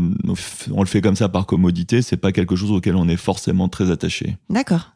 on 0.71 0.81
le 0.81 0.87
fait 0.87 0.99
comme 0.99 1.15
ça 1.15 1.29
par 1.29 1.45
commodité. 1.45 2.01
C'est 2.01 2.17
pas 2.17 2.31
quelque 2.31 2.55
chose 2.55 2.71
auquel 2.71 2.95
on 2.95 3.07
est 3.07 3.17
forcément 3.17 3.69
très 3.69 3.91
attaché. 3.91 4.35
D'accord. 4.49 4.93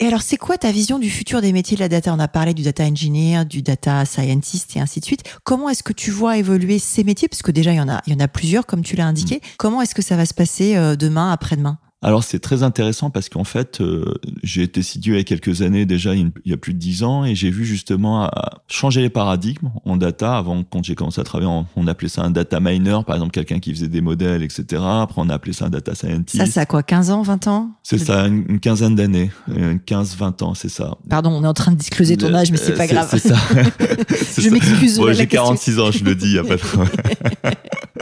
Et 0.00 0.06
alors, 0.06 0.22
c'est 0.22 0.36
quoi 0.36 0.58
ta 0.58 0.72
vision 0.72 0.98
du 0.98 1.10
futur 1.10 1.40
des 1.40 1.52
métiers 1.52 1.76
de 1.76 1.82
la 1.82 1.88
data? 1.88 2.12
On 2.12 2.18
a 2.18 2.28
parlé 2.28 2.54
du 2.54 2.62
data 2.62 2.84
engineer, 2.84 3.44
du 3.44 3.62
data 3.62 4.04
scientist 4.04 4.76
et 4.76 4.80
ainsi 4.80 5.00
de 5.00 5.04
suite. 5.04 5.22
Comment 5.44 5.68
est-ce 5.68 5.82
que 5.82 5.92
tu 5.92 6.10
vois 6.10 6.36
évoluer 6.36 6.78
ces 6.80 7.04
métiers? 7.04 7.28
Parce 7.28 7.42
que 7.42 7.52
déjà, 7.52 7.72
il 7.72 7.76
y 7.76 7.80
en 7.80 7.88
a, 7.88 8.02
il 8.06 8.12
y 8.12 8.16
en 8.16 8.20
a 8.20 8.28
plusieurs, 8.28 8.66
comme 8.66 8.82
tu 8.82 8.96
l'as 8.96 9.06
indiqué. 9.06 9.36
Mm. 9.36 9.48
Comment 9.58 9.82
est-ce 9.82 9.94
que 9.94 10.02
ça 10.02 10.16
va 10.16 10.26
se 10.26 10.34
passer 10.34 10.76
euh, 10.76 10.96
demain, 10.96 11.30
après-demain? 11.30 11.78
Alors 12.04 12.22
c'est 12.22 12.38
très 12.38 12.62
intéressant 12.62 13.08
parce 13.08 13.30
qu'en 13.30 13.44
fait, 13.44 13.80
euh, 13.80 14.04
j'ai 14.42 14.62
été 14.62 14.82
séduit 14.82 15.14
il 15.14 15.16
y 15.16 15.20
a 15.20 15.24
quelques 15.24 15.62
années 15.62 15.86
déjà, 15.86 16.14
il 16.14 16.30
y 16.44 16.52
a 16.52 16.58
plus 16.58 16.74
de 16.74 16.78
dix 16.78 17.02
ans, 17.02 17.24
et 17.24 17.34
j'ai 17.34 17.50
vu 17.50 17.64
justement 17.64 18.30
changer 18.68 19.00
les 19.00 19.08
paradigmes 19.08 19.70
en 19.86 19.96
data. 19.96 20.36
Avant, 20.36 20.64
quand 20.64 20.84
j'ai 20.84 20.94
commencé 20.94 21.22
à 21.22 21.24
travailler, 21.24 21.50
on, 21.74 21.86
appelait 21.86 22.10
ça 22.10 22.22
un 22.22 22.30
data 22.30 22.60
miner, 22.60 23.00
par 23.06 23.16
exemple 23.16 23.32
quelqu'un 23.32 23.58
qui 23.58 23.72
faisait 23.74 23.88
des 23.88 24.02
modèles, 24.02 24.42
etc. 24.42 24.82
Après, 24.84 25.22
on 25.22 25.30
a 25.30 25.34
appelé 25.34 25.54
ça 25.54 25.64
un 25.64 25.70
data 25.70 25.94
scientist. 25.94 26.44
Ça, 26.44 26.50
ça 26.50 26.60
a 26.60 26.66
quoi, 26.66 26.82
15 26.82 27.10
ans, 27.10 27.22
20 27.22 27.46
ans? 27.46 27.70
C'est 27.82 27.96
ça, 27.96 28.26
une, 28.26 28.60
quinzaine 28.60 28.96
d'années, 28.96 29.30
15-20 29.48 30.44
ans, 30.44 30.54
c'est 30.54 30.68
ça. 30.68 30.98
Pardon, 31.08 31.30
on 31.30 31.42
est 31.42 31.48
en 31.48 31.54
train 31.54 31.72
de 31.72 31.78
discloser 31.78 32.18
ton 32.18 32.34
âge, 32.34 32.50
mais 32.50 32.58
c'est 32.58 32.74
pas 32.74 32.86
grave. 32.86 33.08
C'est 33.10 33.28
ça. 33.28 33.36
je 34.38 34.50
m'excuse. 34.50 34.98
Bon, 34.98 35.10
j'ai 35.14 35.26
46 35.26 35.78
ans, 35.80 35.90
je 35.90 36.04
le 36.04 36.14
dis, 36.14 36.26
il 36.26 36.34
y 36.34 36.38
a 36.38 36.44
pas 36.44 36.56
de 36.56 36.60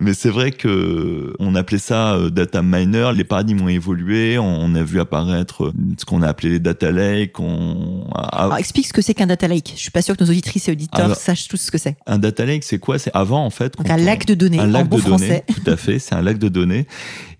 Mais 0.00 0.14
c'est 0.14 0.30
vrai 0.30 0.50
que 0.50 1.34
on 1.38 1.54
appelait 1.54 1.78
ça 1.78 2.14
euh, 2.14 2.30
data 2.30 2.62
miner. 2.62 3.12
Les 3.14 3.24
paradigmes 3.24 3.62
ont 3.62 3.68
évolué. 3.68 4.38
On 4.38 4.74
a 4.74 4.82
vu 4.82 5.00
apparaître 5.00 5.64
euh, 5.64 5.72
ce 5.98 6.04
qu'on 6.04 6.22
a 6.22 6.28
appelé 6.28 6.50
les 6.50 6.58
data 6.60 6.90
lake. 6.90 7.38
On 7.40 8.06
Alors, 8.14 8.56
explique 8.58 8.86
ce 8.86 8.92
que 8.92 9.02
c'est 9.02 9.14
qu'un 9.14 9.26
data 9.26 9.48
lake. 9.48 9.72
Je 9.76 9.80
suis 9.80 9.90
pas 9.90 10.02
sûr 10.02 10.16
que 10.16 10.24
nos 10.24 10.30
auditrices 10.30 10.68
et 10.68 10.72
auditeurs 10.72 11.16
sachent 11.16 11.48
tous 11.48 11.56
ce 11.56 11.70
que 11.70 11.78
c'est. 11.78 11.96
Un 12.06 12.18
data 12.18 12.44
lake, 12.44 12.64
c'est 12.64 12.78
quoi? 12.78 12.98
C'est 12.98 13.14
avant 13.14 13.44
en 13.44 13.50
fait. 13.50 13.74
un 13.88 13.96
lac 13.96 14.26
de 14.26 14.34
données. 14.34 14.58
Un 14.58 14.66
lac 14.66 14.88
de 14.88 15.00
données. 15.00 15.42
Tout 15.46 15.70
à 15.70 15.76
fait. 15.76 15.98
C'est 15.98 16.14
un 16.14 16.22
lac 16.22 16.38
de 16.38 16.48
données. 16.48 16.86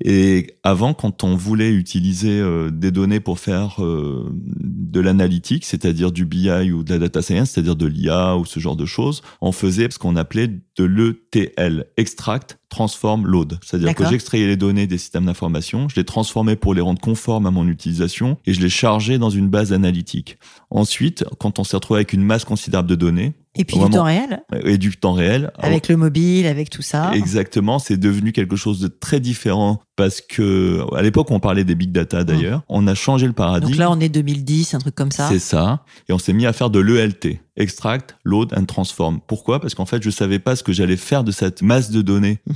Et 0.04 0.58
avant, 0.62 0.92
quand 0.94 1.25
on 1.25 1.34
voulait 1.34 1.73
utiliser 1.73 2.38
euh, 2.38 2.70
des 2.70 2.90
données 2.90 3.20
pour 3.20 3.38
faire 3.38 3.76
de 3.80 5.00
l'analytique, 5.00 5.64
c'est-à-dire 5.64 6.12
du 6.12 6.26
BI 6.26 6.70
ou 6.70 6.84
de 6.84 6.92
la 6.92 6.99
data 6.99 7.23
science, 7.23 7.50
c'est-à-dire 7.50 7.76
de 7.76 7.87
l'IA 7.87 8.37
ou 8.37 8.44
ce 8.44 8.61
genre 8.61 8.76
de 8.76 8.87
choses, 8.87 9.23
on 9.40 9.52
faisait 9.52 9.88
ce 9.90 9.99
qu'on 9.99 10.16
appelait 10.16 10.49
de 10.49 10.84
l'ETL, 10.84 11.87
extract, 11.96 12.58
transform, 12.68 13.26
load. 13.26 13.58
C'est-à-dire 13.62 13.94
que 13.94 14.06
j'extrayais 14.06 14.46
les 14.46 14.56
données 14.56 14.87
des 14.87 14.99
systèmes 14.99 15.26
d'information, 15.26 15.88
je 15.88 15.96
les 15.96 16.04
transformais 16.04 16.56
pour 16.56 16.75
les 16.75 16.80
rendre 16.80 17.00
conformes 17.00 17.46
à 17.46 17.50
mon 17.50 17.68
utilisation 17.68 18.37
et 18.46 18.52
je 18.52 18.61
les 18.61 18.68
chargeais 18.68 19.18
dans 19.18 19.30
une 19.30 19.49
base 19.49 19.73
analytique. 19.73 20.38
Ensuite, 20.70 21.25
quand 21.38 21.58
on 21.58 21.64
s'est 21.64 21.76
retrouvé 21.76 21.99
avec 21.99 22.12
une 22.12 22.25
masse 22.25 22.44
considérable 22.44 22.88
de 22.88 22.96
données, 22.96 23.34
et 23.56 23.64
puis 23.64 23.78
du 23.78 23.88
temps 23.88 24.02
réel. 24.02 24.42
Et 24.64 24.78
du 24.78 24.96
temps 24.96 25.12
réel. 25.12 25.52
Avec 25.58 25.88
le 25.88 25.96
mobile, 25.96 26.46
avec 26.46 26.70
tout 26.70 26.82
ça. 26.82 27.12
Exactement, 27.14 27.78
c'est 27.78 27.96
devenu 27.96 28.32
quelque 28.32 28.56
chose 28.56 28.80
de 28.80 28.88
très 28.88 29.20
différent 29.20 29.80
parce 29.96 30.20
que 30.20 30.82
à 30.94 31.02
l'époque 31.02 31.30
on 31.30 31.40
parlait 31.40 31.64
des 31.64 31.74
big 31.74 31.92
data 31.92 32.24
d'ailleurs, 32.24 32.60
mmh. 32.60 32.64
on 32.68 32.86
a 32.86 32.94
changé 32.94 33.26
le 33.26 33.32
paradigme. 33.32 33.70
Donc 33.70 33.78
là 33.78 33.90
on 33.90 34.00
est 34.00 34.08
2010, 34.08 34.74
un 34.74 34.78
truc 34.78 34.94
comme 34.94 35.12
ça. 35.12 35.28
C'est 35.28 35.38
ça, 35.38 35.84
et 36.08 36.12
on 36.12 36.18
s'est 36.18 36.32
mis 36.32 36.46
à 36.46 36.52
faire 36.52 36.70
de 36.70 36.80
l'ELT, 36.80 37.40
extract, 37.56 38.16
load 38.24 38.52
and 38.56 38.64
transform. 38.64 39.20
Pourquoi? 39.26 39.60
Parce 39.60 39.74
qu'en 39.74 39.86
fait 39.86 40.02
je 40.02 40.10
savais 40.10 40.38
pas 40.38 40.56
ce 40.56 40.62
que 40.62 40.72
j'allais 40.72 40.96
faire 40.96 41.24
de 41.24 41.32
cette 41.32 41.62
masse 41.62 41.90
de 41.90 42.02
données. 42.02 42.38
Mmh. 42.46 42.52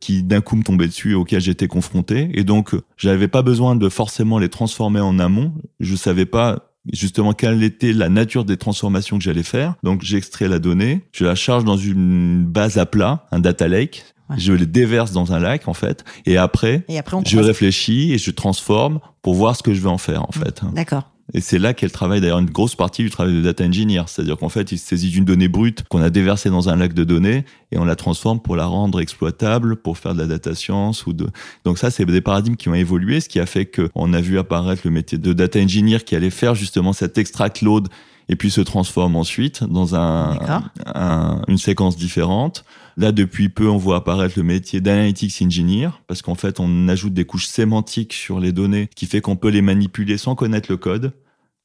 qui 0.00 0.22
d'un 0.22 0.42
coup 0.42 0.56
me 0.56 0.62
tombait 0.62 0.86
dessus 0.86 1.12
et 1.12 1.14
auquel 1.14 1.40
j'étais 1.40 1.68
confronté 1.68 2.28
et 2.34 2.44
donc 2.44 2.74
j'avais 2.98 3.28
pas 3.28 3.40
besoin 3.40 3.74
de 3.74 3.88
forcément 3.88 4.38
les 4.38 4.50
transformer 4.50 5.00
en 5.00 5.18
amont 5.18 5.54
je 5.80 5.96
savais 5.96 6.26
pas 6.26 6.74
justement 6.92 7.32
quelle 7.32 7.62
était 7.62 7.92
la 7.92 8.08
nature 8.08 8.44
des 8.44 8.56
transformations 8.56 9.18
que 9.18 9.24
j'allais 9.24 9.42
faire. 9.42 9.74
Donc 9.82 10.02
j'extrais 10.02 10.48
la 10.48 10.58
donnée, 10.58 11.02
je 11.12 11.24
la 11.24 11.34
charge 11.34 11.64
dans 11.64 11.76
une 11.76 12.44
base 12.44 12.78
à 12.78 12.86
plat, 12.86 13.26
un 13.30 13.40
data 13.40 13.68
lake. 13.68 14.04
Je 14.36 14.52
les 14.52 14.66
déverse 14.66 15.12
dans 15.12 15.32
un 15.32 15.38
lac 15.38 15.68
en 15.68 15.74
fait, 15.74 16.04
et 16.26 16.36
après, 16.36 16.84
et 16.88 16.98
après 16.98 17.18
je 17.26 17.38
réfléchis 17.38 18.12
et 18.12 18.18
je 18.18 18.30
transforme 18.30 19.00
pour 19.22 19.34
voir 19.34 19.54
ce 19.56 19.62
que 19.62 19.74
je 19.74 19.80
vais 19.80 19.88
en 19.88 19.98
faire 19.98 20.22
en 20.28 20.32
fait. 20.32 20.62
D'accord. 20.72 21.10
Et 21.32 21.40
c'est 21.40 21.58
là 21.58 21.72
qu'elle 21.72 21.90
travaille 21.90 22.20
d'ailleurs 22.20 22.38
une 22.38 22.50
grosse 22.50 22.76
partie 22.76 23.02
du 23.02 23.08
travail 23.08 23.34
de 23.34 23.40
data 23.40 23.64
engineer. 23.64 24.02
C'est-à-dire 24.06 24.36
qu'en 24.36 24.50
fait, 24.50 24.72
il 24.72 24.78
se 24.78 24.86
saisit 24.86 25.10
d'une 25.10 25.24
donnée 25.24 25.48
brute 25.48 25.82
qu'on 25.88 26.02
a 26.02 26.10
déversée 26.10 26.50
dans 26.50 26.68
un 26.68 26.76
lac 26.76 26.92
de 26.92 27.02
données 27.02 27.44
et 27.72 27.78
on 27.78 27.84
la 27.84 27.96
transforme 27.96 28.40
pour 28.40 28.56
la 28.56 28.66
rendre 28.66 29.00
exploitable, 29.00 29.76
pour 29.76 29.96
faire 29.96 30.14
de 30.14 30.20
la 30.20 30.26
data 30.26 30.54
science 30.54 31.06
ou 31.06 31.14
de. 31.14 31.26
Donc 31.64 31.78
ça, 31.78 31.90
c'est 31.90 32.04
des 32.04 32.20
paradigmes 32.20 32.56
qui 32.56 32.68
ont 32.68 32.74
évolué, 32.74 33.20
ce 33.20 33.30
qui 33.30 33.40
a 33.40 33.46
fait 33.46 33.64
qu'on 33.64 34.12
a 34.12 34.20
vu 34.20 34.38
apparaître 34.38 34.82
le 34.84 34.90
métier 34.90 35.16
de 35.16 35.32
data 35.32 35.58
engineer 35.58 36.04
qui 36.04 36.14
allait 36.14 36.30
faire 36.30 36.54
justement 36.54 36.92
cet 36.92 37.16
extract 37.16 37.62
load 37.62 37.88
et 38.28 38.36
puis 38.36 38.50
se 38.50 38.60
transforme 38.60 39.16
ensuite 39.16 39.64
dans 39.64 39.94
un, 39.94 40.62
une 41.48 41.58
séquence 41.58 41.96
différente. 41.96 42.64
Là, 42.96 43.12
depuis 43.12 43.48
peu, 43.48 43.68
on 43.68 43.76
voit 43.76 43.96
apparaître 43.96 44.34
le 44.36 44.44
métier 44.44 44.80
d'analytics 44.80 45.42
engineer, 45.42 45.88
parce 46.06 46.22
qu'en 46.22 46.34
fait, 46.34 46.60
on 46.60 46.88
ajoute 46.88 47.12
des 47.12 47.24
couches 47.24 47.46
sémantiques 47.46 48.12
sur 48.12 48.40
les 48.40 48.52
données, 48.52 48.88
qui 48.94 49.06
fait 49.06 49.20
qu'on 49.20 49.36
peut 49.36 49.48
les 49.48 49.62
manipuler 49.62 50.16
sans 50.16 50.34
connaître 50.34 50.70
le 50.70 50.76
code. 50.76 51.12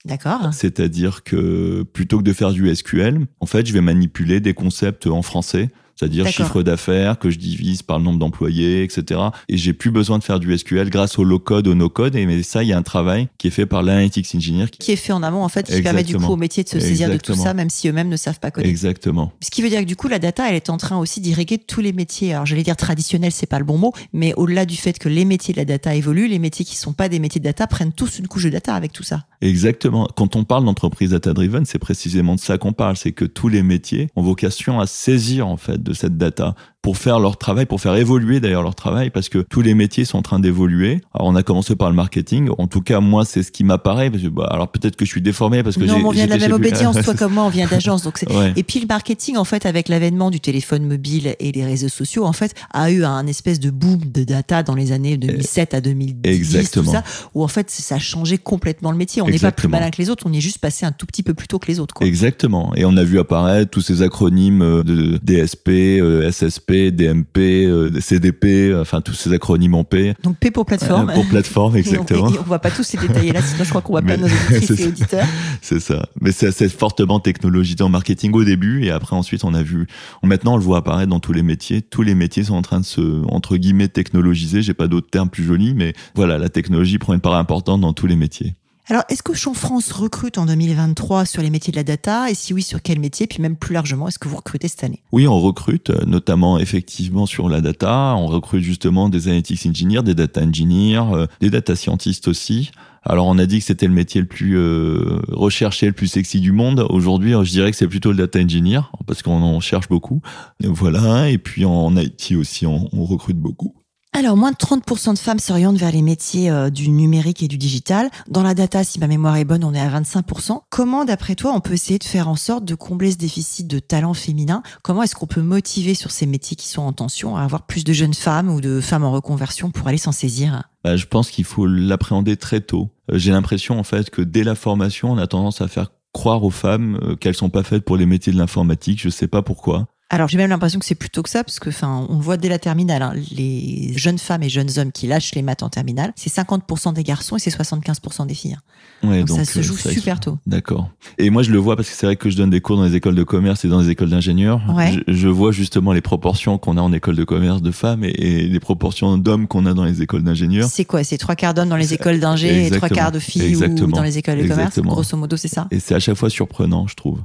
D'accord. 0.06 0.54
C'est-à-dire 0.54 1.24
que 1.24 1.84
plutôt 1.84 2.20
que 2.20 2.24
de 2.24 2.34
faire 2.34 2.52
du 2.52 2.74
SQL, 2.74 3.28
en 3.40 3.46
fait, 3.46 3.66
je 3.66 3.74
vais 3.74 3.82
manipuler 3.82 4.40
des 4.40 4.54
concepts 4.54 5.08
en 5.08 5.22
français 5.22 5.70
c'est-à-dire 6.00 6.28
chiffre 6.28 6.64
d'affaires 6.64 7.20
que 7.20 7.30
je 7.30 7.38
divise 7.38 7.82
par 7.82 8.00
le 8.00 8.06
nombre 8.06 8.20
d'employés, 8.20 8.84
etc. 8.84 9.20
Et 9.50 9.58
j'ai 9.58 9.74
plus 9.74 9.92
besoin 9.92 10.18
de 10.18 10.24
faire 10.24 10.40
du 10.40 10.58
SQL 10.58 10.90
grâce 10.90 11.20
au 11.20 11.26
low-code, 11.26 11.68
au 11.68 11.76
no-code. 11.76 12.16
Et 12.16 12.26
mais 12.26 12.42
ça, 12.42 12.64
il 12.64 12.70
y 12.70 12.74
a 12.74 12.78
un 12.78 12.84
travail 12.84 13.28
qui 13.38 13.48
est 13.48 13.52
fait 13.52 13.66
par 13.66 13.84
l'analytics 13.84 14.34
engineer. 14.34 14.68
Qui... 14.68 14.94
est 14.94 14.96
fait 14.96 15.12
en 15.12 15.24
amont, 15.24 15.44
en 15.44 15.50
fait, 15.50 15.66
qui 15.66 15.82
permet 15.82 16.04
du 16.04 16.16
coup 16.16 16.32
au 16.32 16.38
métier 16.38 16.64
de 16.64 16.70
se 16.70 16.80
saisir 16.80 17.10
de 17.10 17.18
tout 17.18 17.34
ça, 17.34 17.54
même 17.54 17.70
si 17.70 17.90
eux-mêmes 17.90 18.08
ne 18.08 18.16
savent 18.16 18.40
pas 18.40 18.50
coder. 18.50 18.70
Exactement. 18.70 19.34
Ce 19.42 19.52
qui 19.52 19.62
veut 19.62 19.68
dire 19.68 19.82
que 19.82 19.86
du 19.86 19.98
coup, 19.98 20.08
la 20.08 20.20
data, 20.20 20.48
elle 20.48 20.56
est 20.56 20.70
en 20.70 20.78
train 20.78 20.98
aussi 20.98 21.20
d'irriguer 21.20 21.58
tous 21.58 21.82
les 21.82 21.92
métiers. 21.92 22.34
Alors, 22.34 22.46
j'allais 22.46 22.64
dire 22.64 22.78
traditionnels, 22.78 23.34
c'est 23.34 23.46
pas 23.46 23.60
le 23.60 23.66
bon 23.66 23.78
mot, 23.78 23.92
mais 24.14 24.34
au-delà 24.36 24.66
du 24.66 24.78
fait 24.78 24.98
que 24.98 25.10
les 25.10 25.26
métiers 25.26 25.54
de 25.54 25.60
la 25.60 25.66
data 25.66 25.94
évoluent, 25.96 26.30
les 26.30 26.40
métiers 26.40 26.64
qui 26.64 26.78
sont 26.78 26.94
pas 26.94 27.10
des 27.10 27.20
métiers 27.20 27.40
de 27.40 27.46
data 27.46 27.68
prennent 27.68 27.92
tous 27.92 28.20
une 28.20 28.28
couche 28.28 28.46
de 28.46 28.50
data 28.50 28.74
avec 28.74 28.94
tout 28.94 29.04
ça. 29.04 29.26
Exactement. 29.42 30.08
Quand 30.16 30.38
on 30.38 30.46
parle 30.46 30.64
d'entreprise 30.64 31.10
data-driven, 31.10 31.66
c'est 31.66 31.78
précisément 31.78 32.36
de 32.36 32.40
ça 32.40 32.58
qu'on 32.58 32.72
parle. 32.72 32.96
C'est 32.96 33.12
que 33.12 33.26
tous 33.26 33.50
les 33.50 33.64
métiers 33.64 34.08
ont 34.16 34.22
vocation 34.22 34.80
à 34.80 34.88
saisir, 34.88 35.46
en 35.46 35.58
fait, 35.58 35.89
de 35.90 35.94
cette 35.96 36.18
data 36.18 36.54
pour 36.82 36.98
faire 36.98 37.20
leur 37.20 37.38
travail, 37.38 37.66
pour 37.66 37.82
faire 37.82 37.96
évoluer 37.96 38.40
d'ailleurs 38.40 38.64
leur 38.64 38.76
travail, 38.76 39.10
parce 39.10 39.28
que 39.28 39.40
tous 39.50 39.62
les 39.62 39.74
métiers 39.74 40.06
sont 40.06 40.18
en 40.18 40.22
train 40.22 40.40
d'évoluer. 40.40 41.02
Alors 41.14 41.28
on 41.28 41.36
a 41.36 41.44
commencé 41.44 41.76
par 41.76 41.90
le 41.90 41.96
marketing. 41.96 42.50
En 42.58 42.68
tout 42.68 42.82
cas, 42.82 43.02
moi, 43.02 43.26
c'est 43.26 43.44
ce 43.44 43.52
qui 43.52 43.64
m'apparaît. 43.64 44.10
Bah, 44.10 44.48
alors 44.50 44.70
peut-être 44.70 44.96
que 44.96 45.06
je 45.06 45.12
suis 45.12 45.22
déformé 45.22 45.62
parce 45.62 45.76
que 45.76 45.84
non, 45.84 46.02
on 46.06 46.12
vient 46.12 46.26
de 46.26 46.32
la 46.32 46.38
même 46.38 46.54
obédience. 46.54 46.96
Toi 47.04 47.14
comme 47.18 47.34
moi, 47.34 47.44
on 47.44 47.50
vient 47.50 47.68
d'agence. 47.68 48.04
Donc 48.04 48.24
et 48.56 48.64
puis 48.64 48.80
le 48.80 48.88
marketing, 48.88 49.38
en 49.38 49.44
fait, 49.44 49.66
avec 49.66 49.90
l'avènement 49.90 50.32
du 50.32 50.40
téléphone 50.40 50.86
mobile 50.86 51.36
et 51.40 51.52
les 51.52 51.66
réseaux 51.66 51.90
sociaux, 51.90 52.26
en 52.26 52.34
fait, 52.34 52.56
a 52.74 52.92
eu 52.92 53.04
un 53.04 53.28
espèce 53.28 53.60
de 53.60 53.72
boom 53.72 54.00
de 54.06 54.24
data 54.24 54.64
dans 54.64 54.76
les 54.76 54.92
années 54.92 55.18
2007 55.18 55.74
à 55.74 55.82
2010, 55.82 56.30
Exactement. 56.30 56.86
tout 56.86 56.92
ça, 56.92 57.04
où 57.34 57.44
en 57.44 57.48
fait 57.48 57.70
ça 57.70 57.96
a 57.96 58.00
changé 58.00 58.38
complètement 58.38 58.92
le 58.92 58.98
métier. 58.98 59.22
On 59.22 59.28
n'est 59.28 59.40
pas 59.40 59.52
plus 59.52 59.68
malin 59.68 59.90
que 59.90 59.98
les 59.98 60.10
autres, 60.10 60.24
on 60.28 60.34
est 60.34 60.42
juste 60.42 60.60
passé 60.60 60.86
un 60.86 60.92
tout 60.92 61.06
petit 61.06 61.24
peu 61.24 61.34
plus 61.34 61.48
tôt 61.48 61.60
que 61.60 61.68
les 61.68 61.80
autres. 61.80 61.94
Quoi. 61.94 62.08
Exactement. 62.08 62.74
Et 62.76 62.86
on 62.86 62.96
a 62.96 63.04
vu 63.04 63.20
apparaître 63.20 63.70
tous 63.70 63.82
ces 63.82 64.02
acronymes 64.02 64.84
de 64.84 65.20
DSP, 65.24 66.02
SSP 66.32 66.69
PHP, 66.70 66.92
DMP, 66.92 67.38
euh, 67.66 68.00
CDP, 68.00 68.76
enfin 68.80 69.02
tous 69.02 69.14
ces 69.14 69.34
acronymes 69.34 69.76
en 69.76 69.84
P. 69.84 70.14
Donc 70.24 70.38
P 70.38 70.52
pour 70.52 70.66
plateforme. 70.66 71.12
pour 71.14 71.26
plateforme, 71.28 71.76
exactement. 71.76 72.28
on, 72.28 72.32
ne 72.32 72.38
va 72.38 72.60
pas 72.60 72.72
tous 72.72 72.94
les 72.94 73.08
détailler 73.08 73.32
là, 73.32 73.42
sinon 73.42 73.64
je 73.64 73.70
crois 73.70 73.82
qu'on 73.82 73.94
va 73.94 74.02
perdre 74.02 74.28
nos 74.28 74.34
auditrices 74.52 74.80
et 74.80 74.88
auditeurs. 74.88 75.28
C'est 75.62 75.80
ça. 75.80 76.08
Mais 76.22 76.32
c'est 76.32 76.48
assez 76.48 76.70
fortement 76.70 77.20
technologisé 77.20 77.82
en 77.84 77.90
marketing 77.90 78.34
au 78.34 78.44
début 78.44 78.86
et 78.86 78.92
après 78.92 79.16
ensuite 79.16 79.44
on 79.44 79.54
a 79.54 79.64
vu. 79.64 79.88
Maintenant 80.24 80.54
on 80.54 80.58
le 80.58 80.64
voit 80.64 80.78
apparaître 80.78 81.10
dans 81.10 81.20
tous 81.20 81.34
les 81.34 81.44
métiers. 81.44 81.82
Tous 81.82 82.02
les 82.02 82.16
métiers 82.16 82.44
sont 82.44 82.56
en 82.56 82.62
train 82.62 82.80
de 82.80 82.86
se 82.86 83.24
entre 83.28 83.58
guillemets 83.58 83.88
technologiser. 83.88 84.62
J'ai 84.62 84.74
pas 84.74 84.88
d'autres 84.88 85.10
termes 85.10 85.30
plus 85.30 85.44
jolis, 85.44 85.74
mais 85.74 85.94
voilà, 86.16 86.38
la 86.38 86.50
technologie 86.50 86.98
prend 86.98 87.14
une 87.14 87.20
part 87.20 87.36
importante 87.36 87.82
dans 87.82 87.94
tous 87.94 88.08
les 88.08 88.16
métiers. 88.16 88.56
Alors, 88.92 89.04
est-ce 89.08 89.22
que 89.22 89.36
Champ 89.36 89.54
France 89.54 89.92
recrute 89.92 90.40
en 90.40 90.48
2023 90.48 91.26
sur 91.26 91.44
les 91.44 91.52
métiers 91.52 91.70
de 91.70 91.78
la 91.78 91.84
data 91.84 92.32
Et 92.32 92.34
si 92.34 92.56
oui, 92.56 92.64
sur 92.64 92.82
quel 92.82 93.00
métier 93.00 93.28
Puis 93.28 93.40
même 93.40 93.56
plus 93.56 93.74
largement, 93.74 94.08
est-ce 94.08 94.18
que 94.18 94.28
vous 94.28 94.38
recrutez 94.38 94.68
cette 94.68 94.84
année? 94.84 95.04
Oui, 95.12 95.28
on 95.28 95.40
recrute, 95.40 95.92
euh, 95.92 96.06
notamment 96.08 96.58
effectivement 96.58 97.28
sur 97.28 97.50
la 97.50 97.62
data. 97.62 98.16
On 98.18 98.26
recrute 98.26 98.64
justement 98.64 99.08
des 99.08 99.28
analytics 99.28 99.64
engineers, 99.68 100.02
des 100.02 100.16
data 100.16 100.42
engineers, 100.42 101.04
euh, 101.14 101.28
des 101.40 101.52
data 101.52 101.76
scientists 101.76 102.28
aussi. 102.28 102.72
Alors 103.04 103.28
on 103.28 103.38
a 103.38 103.46
dit 103.46 103.60
que 103.60 103.66
c'était 103.66 103.86
le 103.86 103.94
métier 103.94 104.22
le 104.22 104.28
plus 104.28 104.58
euh, 104.58 105.22
recherché, 105.28 105.86
le 105.86 105.94
plus 105.94 106.08
sexy 106.08 106.40
du 106.40 106.52
monde. 106.52 106.84
Aujourd'hui, 106.90 107.34
je 107.34 107.52
dirais 107.52 107.70
que 107.70 107.78
c'est 107.78 107.88
plutôt 107.88 108.10
le 108.10 108.18
data 108.18 108.40
engineer 108.40 108.92
parce 109.06 109.22
qu'on 109.22 109.44
en 109.44 109.60
cherche 109.60 109.88
beaucoup. 109.88 110.22
Voilà. 110.64 111.30
Et 111.30 111.38
puis 111.38 111.64
en 111.64 111.96
IT 111.96 112.34
aussi, 112.36 112.66
on 112.66 112.90
recrute 113.06 113.38
beaucoup. 113.38 113.76
Alors, 114.12 114.36
moins 114.36 114.52
de 114.52 114.58
30% 114.58 115.14
de 115.14 115.20
femmes 115.20 115.40
s'orientent 115.40 115.78
vers 115.78 115.92
les 115.92 116.02
métiers 116.02 116.50
euh, 116.50 116.72
du 116.72 116.90
numérique 116.90 117.44
et 117.44 117.48
du 117.48 117.60
digital. 117.60 118.10
Dans 118.28 118.42
la 118.42 118.56
data, 118.56 118.84
si 118.84 119.00
ma 119.00 119.08
mémoire 119.08 119.38
est 119.38 119.46
bonne, 119.46 119.64
on 119.64 119.74
est 119.74 119.80
à 119.80 119.88
25%. 119.88 120.62
Comment, 120.70 121.06
d'après 121.06 121.36
toi, 121.36 121.54
on 121.54 121.62
peut 121.62 121.74
essayer 121.74 122.00
de 122.00 122.04
faire 122.04 122.28
en 122.28 122.36
sorte 122.36 122.66
de 122.66 122.74
combler 122.74 123.12
ce 123.12 123.18
déficit 123.18 123.68
de 123.68 123.78
talent 123.78 124.16
féminin? 124.16 124.64
Comment 124.82 125.04
est-ce 125.04 125.16
qu'on 125.16 125.28
peut 125.28 125.44
motiver 125.44 125.94
sur 125.94 126.10
ces 126.10 126.26
métiers 126.26 126.58
qui 126.58 126.68
sont 126.68 126.82
en 126.82 126.92
tension 126.92 127.38
à 127.38 127.44
avoir 127.44 127.68
plus 127.68 127.84
de 127.84 127.94
jeunes 127.94 128.16
femmes 128.16 128.50
ou 128.50 128.62
de 128.62 128.82
femmes 128.82 129.04
en 129.04 129.12
reconversion 129.12 129.70
pour 129.70 129.88
aller 129.88 130.00
s'en 130.00 130.12
saisir? 130.12 130.64
Bah, 130.84 130.98
Je 130.98 131.06
pense 131.06 131.30
qu'il 131.30 131.46
faut 131.46 131.68
l'appréhender 131.68 132.36
très 132.36 132.62
tôt. 132.62 132.90
Euh, 133.12 133.20
j'ai 133.20 133.32
l'impression, 133.32 133.80
en 133.80 133.84
fait, 133.84 134.10
que 134.10 134.24
dès 134.24 134.44
la 134.44 134.56
formation, 134.56 135.12
on 135.12 135.18
a 135.20 135.28
tendance 135.28 135.62
à 135.62 135.68
faire 135.68 135.92
croire 136.14 136.44
aux 136.44 136.50
femmes 136.50 137.00
euh, 137.04 137.16
qu'elles 137.16 137.36
sont 137.36 137.50
pas 137.50 137.64
faites 137.64 137.86
pour 137.86 137.96
les 137.96 138.08
métiers 138.08 138.34
de 138.34 138.38
l'informatique. 138.40 139.00
Je 139.00 139.10
sais 139.10 139.28
pas 139.28 139.44
pourquoi. 139.44 139.88
Alors 140.12 140.28
j'ai 140.28 140.38
même 140.38 140.50
l'impression 140.50 140.80
que 140.80 140.86
c'est 140.86 140.96
plutôt 140.96 141.22
que 141.22 141.30
ça, 141.30 141.44
parce 141.44 141.60
que 141.60 141.70
enfin 141.70 142.08
on 142.10 142.18
le 142.18 142.24
voit 142.24 142.38
dès 142.38 142.50
la 142.50 142.58
terminale, 142.58 143.04
hein, 143.04 143.14
les 143.32 143.94
jeunes 143.96 144.18
femmes 144.18 144.42
et 144.42 144.50
jeunes 144.50 144.70
hommes 144.78 144.92
qui 144.92 145.06
lâchent 145.06 145.36
les 145.36 145.44
maths 145.44 145.62
en 145.62 145.70
terminale, 145.70 146.14
c'est 146.16 146.34
50% 146.34 146.94
des 146.94 147.04
garçons 147.04 147.36
et 147.36 147.40
c'est 147.40 147.56
75% 147.56 148.26
des 148.26 148.34
filles. 148.34 148.58
Ouais, 149.04 149.24
donc, 149.24 149.38
ça 149.38 149.46
se 149.46 149.60
euh, 149.60 149.62
joue 149.62 149.78
super 149.78 150.20
tôt. 150.20 150.40
D'accord. 150.48 150.90
Et 151.20 151.30
moi 151.30 151.44
je 151.44 151.52
le 151.52 151.60
vois 151.60 151.76
parce 151.76 151.90
que 151.90 151.96
c'est 151.96 152.08
vrai 152.08 152.16
que 152.16 152.32
je 152.32 152.38
donne 152.38 152.50
des 152.50 152.60
cours 152.60 152.78
dans 152.78 152.86
les 152.86 152.96
écoles 152.96 153.14
de 153.14 153.24
commerce 153.24 153.64
et 153.66 153.68
dans 153.68 153.82
les 153.82 153.90
écoles 153.90 154.10
d'ingénieurs. 154.10 154.62
Je, 155.08 155.28
vois 155.28 155.52
justement 155.52 155.94
les 155.94 156.02
proportions 156.02 156.58
qu'on 156.58 156.78
a 156.78 156.82
en 156.82 156.92
école 156.92 157.16
de 157.16 157.24
commerce 157.24 157.62
de 157.62 157.72
femmes 157.72 158.04
et, 158.04 158.48
les 158.48 158.60
proportions 158.60 159.16
d'hommes 159.18 159.48
qu'on 159.48 159.68
a 159.68 159.76
dans 159.76 159.84
les 159.84 160.02
écoles 160.02 160.24
d'ingénieurs. 160.24 160.70
C'est 160.70 160.86
quoi? 160.86 161.04
C'est 161.04 161.20
trois 161.20 161.36
quarts 161.36 161.54
d'hommes 161.54 161.70
dans 161.70 161.78
les 161.78 161.94
écoles 161.94 162.20
d'ingé 162.20 162.66
et 162.66 162.72
trois 162.72 162.90
quarts 162.90 163.12
de 163.12 163.20
filles 163.20 163.56
ou 163.56 163.88
dans 163.88 164.02
les 164.02 164.18
écoles 164.18 164.42
de 164.42 164.48
commerce. 164.48 164.80
Grosso 164.80 165.16
modo, 165.16 165.38
c'est 165.38 165.48
ça? 165.48 165.68
Et 165.70 165.80
c'est 165.80 165.94
à 165.94 166.00
chaque 166.00 166.16
fois 166.16 166.32
surprenant, 166.32 166.88
je 166.88 166.96
trouve. 166.96 167.20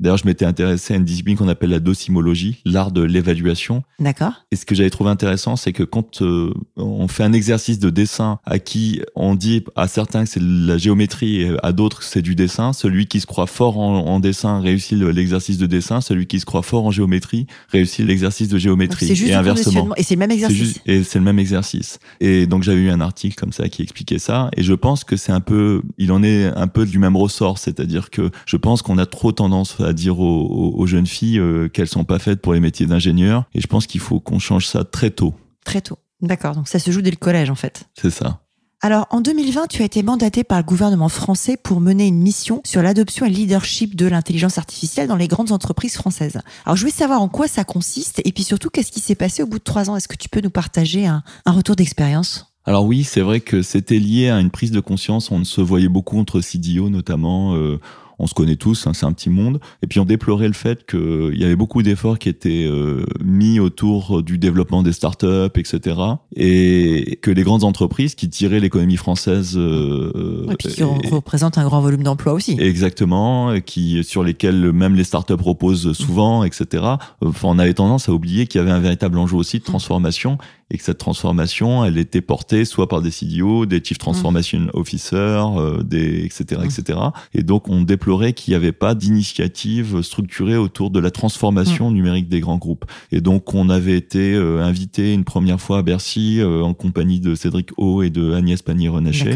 D'ailleurs, 0.00 0.18
je 0.18 0.26
m'étais 0.26 0.44
intéressé 0.44 0.94
à 0.94 0.96
une 0.96 1.04
discipline 1.04 1.36
qu'on 1.36 1.48
appelle 1.48 1.70
la 1.70 1.80
docimologie, 1.80 2.60
l'art 2.64 2.92
de 2.92 3.02
l'évaluation. 3.02 3.82
D'accord. 3.98 4.44
Et 4.50 4.56
ce 4.56 4.66
que 4.66 4.74
j'avais 4.74 4.90
trouvé 4.90 5.10
intéressant, 5.10 5.56
c'est 5.56 5.72
que 5.72 5.82
quand 5.82 6.22
euh, 6.22 6.52
on 6.76 7.08
fait 7.08 7.24
un 7.24 7.32
exercice 7.32 7.78
de 7.78 7.90
dessin 7.90 8.38
à 8.44 8.58
qui 8.58 9.00
on 9.14 9.34
dit 9.34 9.64
à 9.76 9.88
certains 9.88 10.24
que 10.24 10.30
c'est 10.30 10.42
la 10.42 10.78
géométrie 10.78 11.42
et 11.42 11.56
à 11.62 11.72
d'autres 11.72 12.00
que 12.00 12.04
c'est 12.04 12.22
du 12.22 12.34
dessin, 12.34 12.72
celui 12.72 13.06
qui 13.06 13.20
se 13.20 13.26
croit 13.26 13.46
fort 13.46 13.78
en, 13.78 14.20
dessin 14.20 14.60
réussit 14.60 14.98
l'exercice 14.98 15.58
de 15.58 15.66
dessin, 15.66 16.00
celui 16.00 16.26
qui 16.26 16.40
se 16.40 16.46
croit 16.46 16.62
fort 16.62 16.86
en 16.86 16.90
géométrie 16.90 17.46
réussit 17.68 18.06
l'exercice 18.06 18.48
de 18.48 18.58
géométrie. 18.58 19.06
C'est 19.06 19.14
juste 19.14 19.30
et 19.30 19.34
inversement. 19.34 19.90
Et 19.96 20.02
c'est 20.02 20.14
le 20.14 20.20
même 20.20 20.30
exercice. 20.30 20.80
et 20.86 21.02
c'est 21.02 21.18
le 21.18 21.24
même 21.24 21.38
exercice. 21.38 21.98
Et 22.20 22.46
donc 22.46 22.62
j'avais 22.62 22.80
eu 22.80 22.90
un 22.90 23.00
article 23.00 23.34
comme 23.36 23.52
ça 23.52 23.68
qui 23.68 23.82
expliquait 23.82 24.18
ça. 24.18 24.50
Et 24.56 24.62
je 24.62 24.72
pense 24.72 25.04
que 25.04 25.16
c'est 25.16 25.32
un 25.32 25.40
peu, 25.40 25.82
il 25.98 26.12
en 26.12 26.22
est 26.22 26.46
un 26.46 26.66
peu 26.66 26.86
du 26.86 26.98
même 26.98 27.16
ressort, 27.16 27.58
c'est-à-dire 27.58 28.10
que 28.10 28.30
je 28.46 28.56
pense 28.56 28.82
qu'on 28.82 28.98
a 28.98 29.06
trop 29.06 29.32
tendance 29.32 29.76
à 29.84 29.92
dire 29.92 30.18
aux, 30.20 30.86
jeunes 30.86 31.06
filles 31.06 31.38
euh, 31.38 31.68
qu'elles 31.68 31.88
sont 31.88 32.04
pas 32.04 32.18
faites 32.18 32.40
pour 32.40 32.54
les 32.54 32.60
métiers 32.60 32.86
d'ingénieur. 32.86 33.44
Et 33.54 33.60
je 33.60 33.66
pense 33.66 33.86
qu'il 33.86 34.00
faut 34.00 34.20
qu'on 34.20 34.38
change 34.38 34.66
ça 34.66 34.84
très 34.84 35.10
tôt. 35.10 35.34
Très 35.64 35.80
tôt. 35.80 35.98
D'accord. 36.20 36.54
Donc 36.54 36.68
ça 36.68 36.78
se 36.78 36.90
joue 36.90 37.02
dès 37.02 37.10
le 37.10 37.16
collège, 37.16 37.50
en 37.50 37.54
fait. 37.54 37.88
C'est 37.94 38.10
ça. 38.10 38.40
Alors, 38.84 39.06
en 39.08 39.22
2020, 39.22 39.68
tu 39.68 39.80
as 39.80 39.86
été 39.86 40.02
mandaté 40.02 40.44
par 40.44 40.58
le 40.58 40.64
gouvernement 40.64 41.08
français 41.08 41.56
pour 41.56 41.80
mener 41.80 42.06
une 42.06 42.18
mission 42.18 42.60
sur 42.66 42.82
l'adoption 42.82 43.24
et 43.24 43.30
le 43.30 43.34
leadership 43.34 43.96
de 43.96 44.04
l'intelligence 44.04 44.58
artificielle 44.58 45.08
dans 45.08 45.16
les 45.16 45.26
grandes 45.26 45.52
entreprises 45.52 45.94
françaises. 45.94 46.38
Alors, 46.66 46.76
je 46.76 46.82
voulais 46.82 46.92
savoir 46.92 47.22
en 47.22 47.30
quoi 47.30 47.48
ça 47.48 47.64
consiste 47.64 48.20
et 48.26 48.30
puis 48.30 48.44
surtout, 48.44 48.68
qu'est-ce 48.68 48.92
qui 48.92 49.00
s'est 49.00 49.14
passé 49.14 49.42
au 49.42 49.46
bout 49.46 49.58
de 49.58 49.64
trois 49.64 49.88
ans? 49.88 49.96
Est-ce 49.96 50.06
que 50.06 50.18
tu 50.18 50.28
peux 50.28 50.42
nous 50.42 50.50
partager 50.50 51.06
un, 51.06 51.22
retour 51.46 51.76
d'expérience? 51.76 52.52
Alors 52.66 52.84
oui, 52.84 53.04
c'est 53.04 53.22
vrai 53.22 53.40
que 53.40 53.62
c'était 53.62 53.98
lié 53.98 54.28
à 54.28 54.38
une 54.38 54.50
prise 54.50 54.70
de 54.70 54.80
conscience. 54.80 55.30
On 55.30 55.44
se 55.44 55.62
voyait 55.62 55.88
beaucoup 55.88 56.18
entre 56.18 56.42
CDO 56.42 56.90
notamment. 56.90 57.54
Euh, 57.54 57.80
on 58.18 58.26
se 58.26 58.34
connaît 58.34 58.56
tous, 58.56 58.86
hein, 58.86 58.92
c'est 58.94 59.06
un 59.06 59.12
petit 59.12 59.30
monde. 59.30 59.60
Et 59.82 59.86
puis 59.86 60.00
on 60.00 60.04
déplorait 60.04 60.46
le 60.46 60.54
fait 60.54 60.86
qu'il 60.86 61.36
y 61.36 61.44
avait 61.44 61.56
beaucoup 61.56 61.82
d'efforts 61.82 62.18
qui 62.18 62.28
étaient 62.28 62.66
euh, 62.66 63.04
mis 63.22 63.58
autour 63.58 64.22
du 64.22 64.38
développement 64.38 64.82
des 64.82 64.92
startups, 64.92 65.56
etc. 65.56 65.96
Et 66.36 67.18
que 67.22 67.30
les 67.30 67.42
grandes 67.42 67.64
entreprises 67.64 68.14
qui 68.14 68.28
tiraient 68.28 68.60
l'économie 68.60 68.96
française... 68.96 69.54
Euh, 69.56 70.46
et 70.50 70.56
puis 70.56 70.68
qui 70.68 70.82
représentent 70.82 71.58
un 71.58 71.64
grand 71.64 71.80
volume 71.80 72.02
d'emplois 72.02 72.32
aussi. 72.32 72.56
Exactement, 72.58 73.54
qui 73.60 74.02
sur 74.04 74.22
lesquels 74.22 74.72
même 74.72 74.94
les 74.94 75.04
startups 75.04 75.34
reposent 75.34 75.92
souvent, 75.92 76.44
etc. 76.44 76.84
Enfin, 77.24 77.48
on 77.48 77.58
avait 77.58 77.74
tendance 77.74 78.08
à 78.08 78.12
oublier 78.12 78.46
qu'il 78.46 78.60
y 78.60 78.62
avait 78.62 78.70
un 78.72 78.80
véritable 78.80 79.18
enjeu 79.18 79.36
aussi 79.36 79.58
de 79.58 79.64
transformation 79.64 80.38
et 80.70 80.78
que 80.78 80.84
cette 80.84 80.98
transformation, 80.98 81.84
elle 81.84 81.98
était 81.98 82.20
portée 82.20 82.64
soit 82.64 82.88
par 82.88 83.02
des 83.02 83.10
CDO, 83.10 83.66
des 83.66 83.82
Chief 83.82 83.98
Transformation 83.98 84.68
Officers, 84.72 85.58
euh, 85.58 85.82
des 85.82 86.24
etc. 86.24 86.62
etc. 86.64 86.98
Et 87.34 87.42
donc 87.42 87.68
on 87.68 87.82
déplorait 87.82 88.32
qu'il 88.32 88.52
n'y 88.52 88.56
avait 88.56 88.72
pas 88.72 88.94
d'initiative 88.94 90.02
structurée 90.02 90.56
autour 90.56 90.90
de 90.90 91.00
la 91.00 91.10
transformation 91.10 91.90
numérique 91.90 92.28
des 92.28 92.40
grands 92.40 92.58
groupes. 92.58 92.84
Et 93.12 93.20
donc 93.20 93.54
on 93.54 93.68
avait 93.68 93.96
été 93.96 94.34
euh, 94.34 94.62
invité 94.62 95.12
une 95.12 95.24
première 95.24 95.60
fois 95.60 95.78
à 95.78 95.82
Bercy 95.82 96.40
euh, 96.40 96.62
en 96.62 96.74
compagnie 96.74 97.20
de 97.20 97.34
Cédric 97.34 97.70
O 97.76 98.02
et 98.02 98.10
de 98.10 98.32
Agnès 98.32 98.62
Pannier-Renaché 98.62 99.34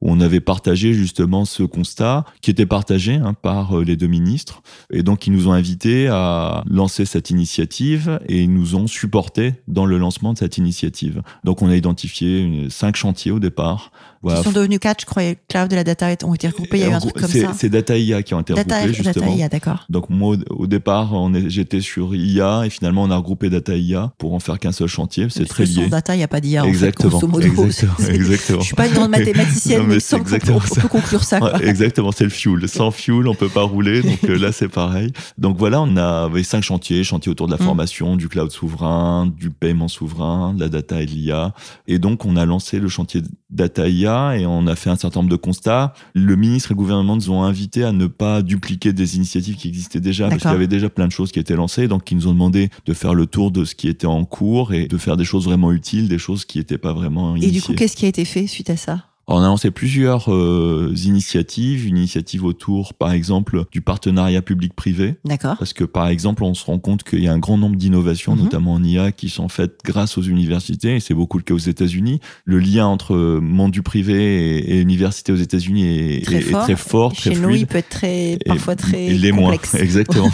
où 0.00 0.10
on 0.10 0.20
avait 0.20 0.40
partagé 0.40 0.94
justement 0.94 1.44
ce 1.44 1.62
constat 1.62 2.24
qui 2.40 2.50
était 2.50 2.66
partagé 2.66 3.14
hein, 3.14 3.34
par 3.34 3.78
euh, 3.78 3.84
les 3.84 3.96
deux 3.96 4.06
ministres 4.06 4.62
et 4.90 5.02
donc 5.02 5.26
ils 5.26 5.32
nous 5.32 5.48
ont 5.48 5.52
invités 5.52 6.08
à 6.08 6.64
lancer 6.68 7.04
cette 7.04 7.30
initiative 7.30 8.20
et 8.28 8.42
ils 8.42 8.52
nous 8.52 8.74
ont 8.76 8.86
supportés 8.86 9.54
dans 9.66 9.86
le 9.86 9.98
lancement 9.98 10.32
de 10.32 10.38
cette 10.38 10.58
initiative. 10.58 11.22
Donc 11.44 11.62
on 11.62 11.68
a 11.68 11.76
identifié 11.76 12.66
cinq 12.70 12.96
chantiers 12.96 13.32
au 13.32 13.40
départ 13.40 13.90
voilà. 14.22 14.40
Ils 14.40 14.44
sont 14.44 14.52
devenus 14.52 14.80
quatre, 14.80 15.02
je 15.02 15.06
crois. 15.06 15.22
Cloud 15.48 15.72
et 15.72 15.76
la 15.76 15.84
data 15.84 16.08
ont 16.24 16.34
été 16.34 16.48
regroupés. 16.48 16.78
Il 16.78 16.80
y 16.80 16.84
a 16.84 16.88
eu 16.88 16.92
un 16.92 17.00
truc 17.00 17.14
comme 17.14 17.30
ça. 17.30 17.52
C'est 17.56 17.68
Data 17.68 17.96
IA 17.96 18.22
qui 18.22 18.34
ont 18.34 18.40
été 18.40 18.52
data, 18.52 18.76
regroupés, 18.76 18.94
justement. 18.94 19.26
Data 19.26 19.36
IA, 19.36 19.48
d'accord. 19.48 19.86
Donc, 19.88 20.10
moi, 20.10 20.36
au, 20.50 20.66
départ, 20.66 21.12
j'étais 21.46 21.80
sur 21.80 22.14
IA 22.14 22.64
et 22.66 22.70
finalement, 22.70 23.04
on 23.04 23.10
a 23.10 23.16
regroupé 23.16 23.48
Data 23.48 23.76
IA 23.76 24.12
pour 24.18 24.34
en 24.34 24.40
faire 24.40 24.58
qu'un 24.58 24.72
seul 24.72 24.88
chantier. 24.88 25.28
C'est 25.30 25.46
très 25.46 25.64
lié. 25.64 25.84
Sans 25.84 25.88
data, 25.88 26.14
il 26.14 26.18
n'y 26.18 26.24
a 26.24 26.28
pas 26.28 26.40
d'IA. 26.40 26.64
Exactement. 26.64 27.16
En 27.16 27.20
fait, 27.20 27.26
modo. 27.26 27.46
Exactement. 27.46 28.08
exactement. 28.14 28.60
Je 28.60 28.66
suis 28.66 28.74
pas 28.74 28.88
une 28.88 28.94
grande 28.94 29.10
mathématicienne, 29.10 29.87
mais, 29.88 29.96
mais 29.96 30.50
on, 30.52 30.60
peut 30.60 30.88
conclure 30.88 31.24
ça. 31.24 31.40
Quoi. 31.40 31.62
exactement. 31.64 32.12
C'est 32.12 32.24
le 32.24 32.30
fuel. 32.30 32.68
Sans 32.68 32.90
fuel, 32.90 33.26
on 33.28 33.34
peut 33.34 33.48
pas 33.48 33.62
rouler. 33.62 34.02
Donc 34.02 34.24
euh, 34.24 34.38
là, 34.38 34.52
c'est 34.52 34.68
pareil. 34.68 35.12
Donc 35.36 35.56
voilà, 35.58 35.80
on 35.80 35.96
avait 35.96 36.42
cinq 36.42 36.62
chantiers. 36.62 37.04
Chantier 37.04 37.30
autour 37.30 37.46
de 37.46 37.52
la 37.52 37.58
mm. 37.58 37.66
formation, 37.66 38.16
du 38.16 38.28
cloud 38.28 38.50
souverain, 38.50 39.26
du 39.26 39.50
paiement 39.50 39.88
souverain, 39.88 40.54
de 40.54 40.60
la 40.60 40.68
data 40.68 41.00
et 41.02 41.06
de 41.06 41.10
l'IA. 41.10 41.54
Et 41.86 41.98
donc, 41.98 42.24
on 42.24 42.36
a 42.36 42.44
lancé 42.44 42.78
le 42.78 42.88
chantier 42.88 43.22
Data 43.50 43.88
IA 43.88 44.36
et 44.36 44.46
on 44.46 44.66
a 44.66 44.76
fait 44.76 44.90
un 44.90 44.96
certain 44.96 45.20
nombre 45.20 45.30
de 45.30 45.36
constats. 45.36 45.94
Le 46.14 46.36
ministre 46.36 46.70
et 46.70 46.74
le 46.74 46.78
gouvernement 46.78 47.16
nous 47.16 47.30
ont 47.30 47.42
invités 47.42 47.82
à 47.82 47.92
ne 47.92 48.06
pas 48.06 48.42
dupliquer 48.42 48.92
des 48.92 49.16
initiatives 49.16 49.56
qui 49.56 49.68
existaient 49.68 50.00
déjà, 50.00 50.28
parce 50.28 50.42
qu'il 50.42 50.50
y 50.50 50.54
avait 50.54 50.66
déjà 50.66 50.90
plein 50.90 51.06
de 51.06 51.12
choses 51.12 51.32
qui 51.32 51.38
étaient 51.38 51.56
lancées. 51.56 51.88
Donc, 51.88 52.10
ils 52.10 52.16
nous 52.16 52.26
ont 52.26 52.32
demandé 52.32 52.68
de 52.84 52.92
faire 52.92 53.14
le 53.14 53.26
tour 53.26 53.50
de 53.50 53.64
ce 53.64 53.74
qui 53.74 53.88
était 53.88 54.06
en 54.06 54.24
cours 54.24 54.74
et 54.74 54.86
de 54.86 54.98
faire 54.98 55.16
des 55.16 55.24
choses 55.24 55.46
vraiment 55.46 55.72
utiles, 55.72 56.08
des 56.08 56.18
choses 56.18 56.44
qui 56.44 56.58
n'étaient 56.58 56.78
pas 56.78 56.92
vraiment 56.92 57.36
initiées. 57.36 57.48
Et 57.48 57.52
du 57.52 57.62
coup, 57.62 57.72
qu'est-ce 57.74 57.96
qui 57.96 58.04
a 58.04 58.08
été 58.08 58.24
fait 58.24 58.46
suite 58.46 58.70
à 58.70 58.76
ça? 58.76 59.07
On 59.30 59.42
a 59.42 59.46
lancé 59.46 59.70
plusieurs 59.70 60.32
euh, 60.32 60.94
initiatives, 61.04 61.86
une 61.86 61.98
initiative 61.98 62.44
autour, 62.44 62.94
par 62.94 63.12
exemple, 63.12 63.64
du 63.70 63.82
partenariat 63.82 64.40
public-privé. 64.40 65.16
D'accord. 65.26 65.56
Parce 65.58 65.74
que, 65.74 65.84
par 65.84 66.08
exemple, 66.08 66.42
on 66.44 66.54
se 66.54 66.64
rend 66.64 66.78
compte 66.78 67.02
qu'il 67.04 67.22
y 67.22 67.28
a 67.28 67.32
un 67.32 67.38
grand 67.38 67.58
nombre 67.58 67.76
d'innovations, 67.76 68.34
mhm. 68.34 68.44
notamment 68.44 68.72
en 68.72 68.82
IA, 68.82 69.12
qui 69.12 69.28
sont 69.28 69.48
faites 69.48 69.80
grâce 69.84 70.16
aux 70.16 70.22
universités, 70.22 70.96
et 70.96 71.00
c'est 71.00 71.12
beaucoup 71.12 71.36
le 71.36 71.44
cas 71.44 71.52
aux 71.52 71.58
États-Unis. 71.58 72.20
Le 72.46 72.58
lien 72.58 72.86
entre 72.86 73.38
monde 73.40 73.70
du 73.70 73.82
privé 73.82 74.58
et, 74.58 74.80
université 74.80 75.30
aux 75.32 75.36
États-Unis 75.36 75.84
est 75.86 76.24
très, 76.24 76.40
fort. 76.40 76.62
très 76.62 76.76
fort, 76.76 77.14
Chez 77.14 77.34
nous, 77.34 77.54
il 77.54 77.66
peut 77.66 77.78
être 77.78 77.90
très, 77.90 78.38
parfois 78.46 78.76
très 78.76 79.10
les 79.10 79.30
complexe. 79.30 79.74
moins, 79.74 79.82
exactement. 79.82 80.30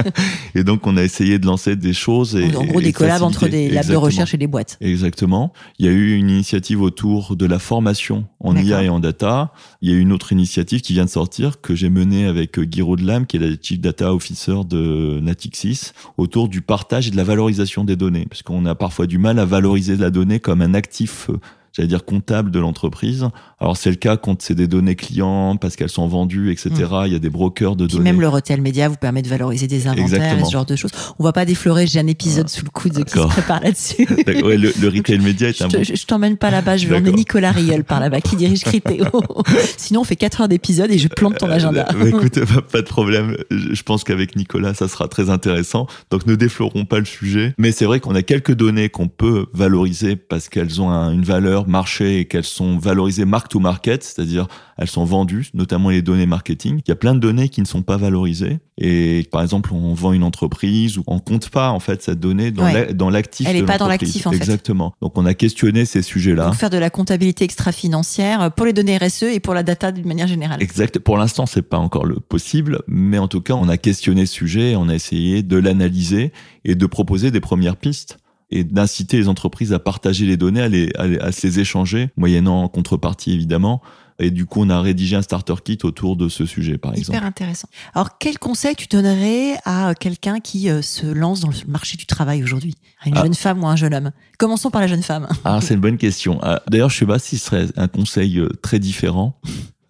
et 0.56 0.64
donc, 0.64 0.84
on 0.88 0.96
a 0.96 1.04
essayé 1.04 1.38
de 1.38 1.46
lancer 1.46 1.76
des 1.76 1.92
choses. 1.92 2.34
Et, 2.34 2.56
en 2.56 2.64
gros, 2.64 2.80
des 2.80 2.92
collabs 2.92 3.22
entre 3.22 3.46
des 3.46 3.68
labs 3.68 3.86
de 3.86 3.94
recherche 3.94 4.34
et 4.34 4.38
des 4.38 4.48
boîtes. 4.48 4.78
Exactement. 4.80 5.52
Il 5.78 5.86
y 5.86 5.88
a 5.88 5.92
eu 5.92 6.16
une 6.16 6.30
initiative 6.30 6.82
autour 6.82 7.36
de 7.36 7.46
la 7.46 7.60
formation 7.60 8.26
en 8.42 8.56
IA 8.56 8.82
et 8.82 8.88
en 8.88 9.00
data. 9.00 9.52
Il 9.80 9.90
y 9.90 9.94
a 9.94 9.96
une 9.96 10.12
autre 10.12 10.32
initiative 10.32 10.80
qui 10.80 10.92
vient 10.92 11.04
de 11.04 11.10
sortir 11.10 11.60
que 11.60 11.74
j'ai 11.74 11.88
menée 11.88 12.26
avec 12.26 12.58
euh, 12.58 12.64
Guy 12.64 12.82
Lam, 12.98 13.26
qui 13.26 13.36
est 13.36 13.40
la 13.40 13.56
Chief 13.60 13.80
Data 13.80 14.12
Officer 14.12 14.64
de 14.68 15.20
Natixis, 15.20 15.92
autour 16.18 16.48
du 16.48 16.60
partage 16.60 17.08
et 17.08 17.10
de 17.10 17.16
la 17.16 17.24
valorisation 17.24 17.84
des 17.84 17.96
données. 17.96 18.26
Parce 18.28 18.42
qu'on 18.42 18.66
a 18.66 18.74
parfois 18.74 19.06
du 19.06 19.18
mal 19.18 19.38
à 19.38 19.44
valoriser 19.44 19.96
la 19.96 20.10
donnée 20.10 20.40
comme 20.40 20.60
un 20.60 20.74
actif 20.74 21.30
euh, 21.30 21.38
j'allais 21.72 21.88
dire 21.88 22.04
comptable 22.04 22.50
de 22.50 22.58
l'entreprise. 22.58 23.26
Alors 23.58 23.76
c'est 23.76 23.90
le 23.90 23.96
cas 23.96 24.16
quand 24.16 24.42
c'est 24.42 24.54
des 24.54 24.66
données 24.66 24.96
clients 24.96 25.56
parce 25.56 25.76
qu'elles 25.76 25.88
sont 25.88 26.06
vendues, 26.06 26.50
etc. 26.50 26.70
Mm. 26.70 27.06
Il 27.06 27.12
y 27.12 27.16
a 27.16 27.18
des 27.18 27.30
brokers 27.30 27.76
de 27.76 27.86
Puis 27.86 27.96
données. 27.96 28.10
Même 28.10 28.20
le 28.20 28.28
retail 28.28 28.60
média 28.60 28.88
vous 28.88 28.96
permet 28.96 29.22
de 29.22 29.28
valoriser 29.28 29.66
des 29.66 29.86
inventaires 29.86 30.38
et 30.38 30.44
ce 30.44 30.50
genre 30.50 30.66
de 30.66 30.76
choses. 30.76 30.90
On 31.18 31.24
va 31.24 31.32
pas 31.32 31.44
déflorer, 31.44 31.86
j'ai 31.86 32.00
un 32.00 32.06
épisode 32.06 32.48
sous 32.48 32.64
le 32.64 32.70
coude 32.70 33.04
qui 33.04 33.18
se 33.18 33.26
prépare 33.26 33.60
là-dessus. 33.60 34.06
ouais, 34.26 34.56
le, 34.56 34.72
le, 34.80 34.88
retail 34.88 35.18
média 35.18 35.48
est 35.48 35.62
un 35.62 35.68
je, 35.68 35.76
bon... 35.76 35.84
je, 35.84 36.06
t'emmène 36.06 36.36
pas 36.36 36.50
là-bas, 36.50 36.76
je 36.76 36.88
vais 36.88 36.96
emmener 36.96 37.12
Nicolas 37.12 37.52
Riel 37.52 37.84
par 37.84 38.00
là-bas 38.00 38.20
qui 38.20 38.36
dirige 38.36 38.64
Critéo. 38.64 39.06
Sinon 39.76 40.00
on 40.00 40.04
fait 40.04 40.16
4 40.16 40.42
heures 40.42 40.48
d'épisode 40.48 40.90
et 40.90 40.98
je 40.98 41.08
plante 41.08 41.38
ton 41.38 41.50
agenda. 41.50 41.88
Euh, 41.94 42.06
écoute, 42.06 42.38
pas 42.70 42.80
de 42.80 42.86
problème. 42.86 43.36
Je 43.50 43.82
pense 43.82 44.04
qu'avec 44.04 44.36
Nicolas 44.36 44.74
ça 44.74 44.88
sera 44.88 45.08
très 45.08 45.30
intéressant. 45.30 45.86
Donc 46.10 46.26
ne 46.26 46.34
déflorons 46.34 46.84
pas 46.84 46.98
le 46.98 47.04
sujet. 47.04 47.54
Mais 47.58 47.72
c'est 47.72 47.84
vrai 47.84 48.00
qu'on 48.00 48.14
a 48.14 48.22
quelques 48.22 48.54
données 48.54 48.88
qu'on 48.88 49.08
peut 49.08 49.46
valoriser 49.52 50.16
parce 50.16 50.48
qu'elles 50.48 50.80
ont 50.80 50.90
un, 50.90 51.12
une 51.12 51.24
valeur 51.24 51.61
marché 51.68 52.20
et 52.20 52.24
qu'elles 52.26 52.44
sont 52.44 52.78
valorisées 52.78 53.24
mark 53.24 53.48
to 53.48 53.60
market, 53.60 54.02
c'est-à-dire 54.02 54.46
elles 54.78 54.88
sont 54.88 55.04
vendues, 55.04 55.48
notamment 55.54 55.90
les 55.90 56.02
données 56.02 56.26
marketing. 56.26 56.80
Il 56.86 56.88
y 56.88 56.92
a 56.92 56.96
plein 56.96 57.14
de 57.14 57.20
données 57.20 57.48
qui 57.48 57.60
ne 57.60 57.66
sont 57.66 57.82
pas 57.82 57.96
valorisées. 57.96 58.58
Et 58.78 59.28
par 59.30 59.42
exemple, 59.42 59.72
on 59.74 59.94
vend 59.94 60.12
une 60.12 60.24
entreprise 60.24 60.98
ou 60.98 61.04
on 61.06 61.18
compte 61.18 61.50
pas 61.50 61.70
en 61.70 61.78
fait 61.78 62.02
cette 62.02 62.20
donnée 62.20 62.50
dans 62.50 62.64
ouais. 62.64 62.94
l'actif. 63.10 63.46
Elle 63.48 63.56
n'est 63.56 63.62
pas 63.62 63.78
dans 63.78 63.86
l'actif 63.86 64.26
en 64.26 64.32
Exactement. 64.32 64.90
fait. 64.90 64.96
Donc 65.02 65.18
on 65.18 65.26
a 65.26 65.34
questionné 65.34 65.84
ces 65.84 66.02
sujets-là. 66.02 66.46
Donc 66.46 66.54
faire 66.54 66.70
de 66.70 66.78
la 66.78 66.90
comptabilité 66.90 67.44
extra-financière 67.44 68.50
pour 68.52 68.66
les 68.66 68.72
données 68.72 68.96
RSE 68.96 69.24
et 69.24 69.40
pour 69.40 69.54
la 69.54 69.62
data 69.62 69.92
d'une 69.92 70.06
manière 70.06 70.26
générale. 70.26 70.62
Exact. 70.62 70.98
Pour 70.98 71.16
l'instant, 71.16 71.46
c'est 71.46 71.62
pas 71.62 71.78
encore 71.78 72.04
le 72.04 72.16
possible, 72.16 72.80
mais 72.88 73.18
en 73.18 73.28
tout 73.28 73.40
cas, 73.40 73.54
on 73.54 73.68
a 73.68 73.76
questionné 73.76 74.26
ce 74.26 74.34
sujet, 74.34 74.74
on 74.76 74.88
a 74.88 74.94
essayé 74.94 75.42
de 75.42 75.56
l'analyser 75.56 76.32
et 76.64 76.74
de 76.74 76.86
proposer 76.86 77.30
des 77.30 77.40
premières 77.40 77.76
pistes 77.76 78.18
et 78.52 78.64
d'inciter 78.64 79.16
les 79.16 79.28
entreprises 79.28 79.72
à 79.72 79.78
partager 79.78 80.26
les 80.26 80.36
données, 80.36 80.62
à, 80.62 80.68
les, 80.68 80.90
à, 80.96 81.26
à 81.26 81.32
se 81.32 81.46
les 81.46 81.60
échanger, 81.60 82.10
moyennant 82.16 82.68
contrepartie 82.68 83.32
évidemment. 83.32 83.82
Et 84.18 84.30
du 84.30 84.46
coup, 84.46 84.60
on 84.60 84.70
a 84.70 84.80
rédigé 84.80 85.16
un 85.16 85.22
starter 85.22 85.54
kit 85.64 85.78
autour 85.82 86.16
de 86.16 86.28
ce 86.28 86.46
sujet, 86.46 86.78
par 86.78 86.92
exemple. 86.92 87.16
Hyper 87.16 87.26
intéressant. 87.26 87.66
Alors, 87.94 88.18
quel 88.18 88.38
conseil 88.38 88.76
tu 88.76 88.86
donnerais 88.86 89.56
à 89.64 89.94
quelqu'un 89.98 90.38
qui 90.38 90.70
euh, 90.70 90.80
se 90.82 91.06
lance 91.06 91.40
dans 91.40 91.48
le 91.48 91.54
marché 91.66 91.96
du 91.96 92.06
travail 92.06 92.42
aujourd'hui? 92.44 92.74
À 93.00 93.08
une 93.08 93.16
ah. 93.16 93.22
jeune 93.22 93.34
femme 93.34 93.64
ou 93.64 93.66
un 93.66 93.74
jeune 93.74 93.94
homme? 93.94 94.12
Commençons 94.38 94.70
par 94.70 94.80
la 94.80 94.86
jeune 94.86 95.02
femme. 95.02 95.28
Ah, 95.44 95.60
c'est 95.60 95.74
une 95.74 95.80
bonne 95.80 95.96
question. 95.96 96.38
Ah, 96.42 96.62
d'ailleurs, 96.68 96.90
je 96.90 96.98
sais 96.98 97.06
pas 97.06 97.18
si 97.18 97.38
ce 97.38 97.46
serait 97.46 97.66
un 97.76 97.88
conseil 97.88 98.38
euh, 98.38 98.48
très 98.60 98.78
différent 98.78 99.40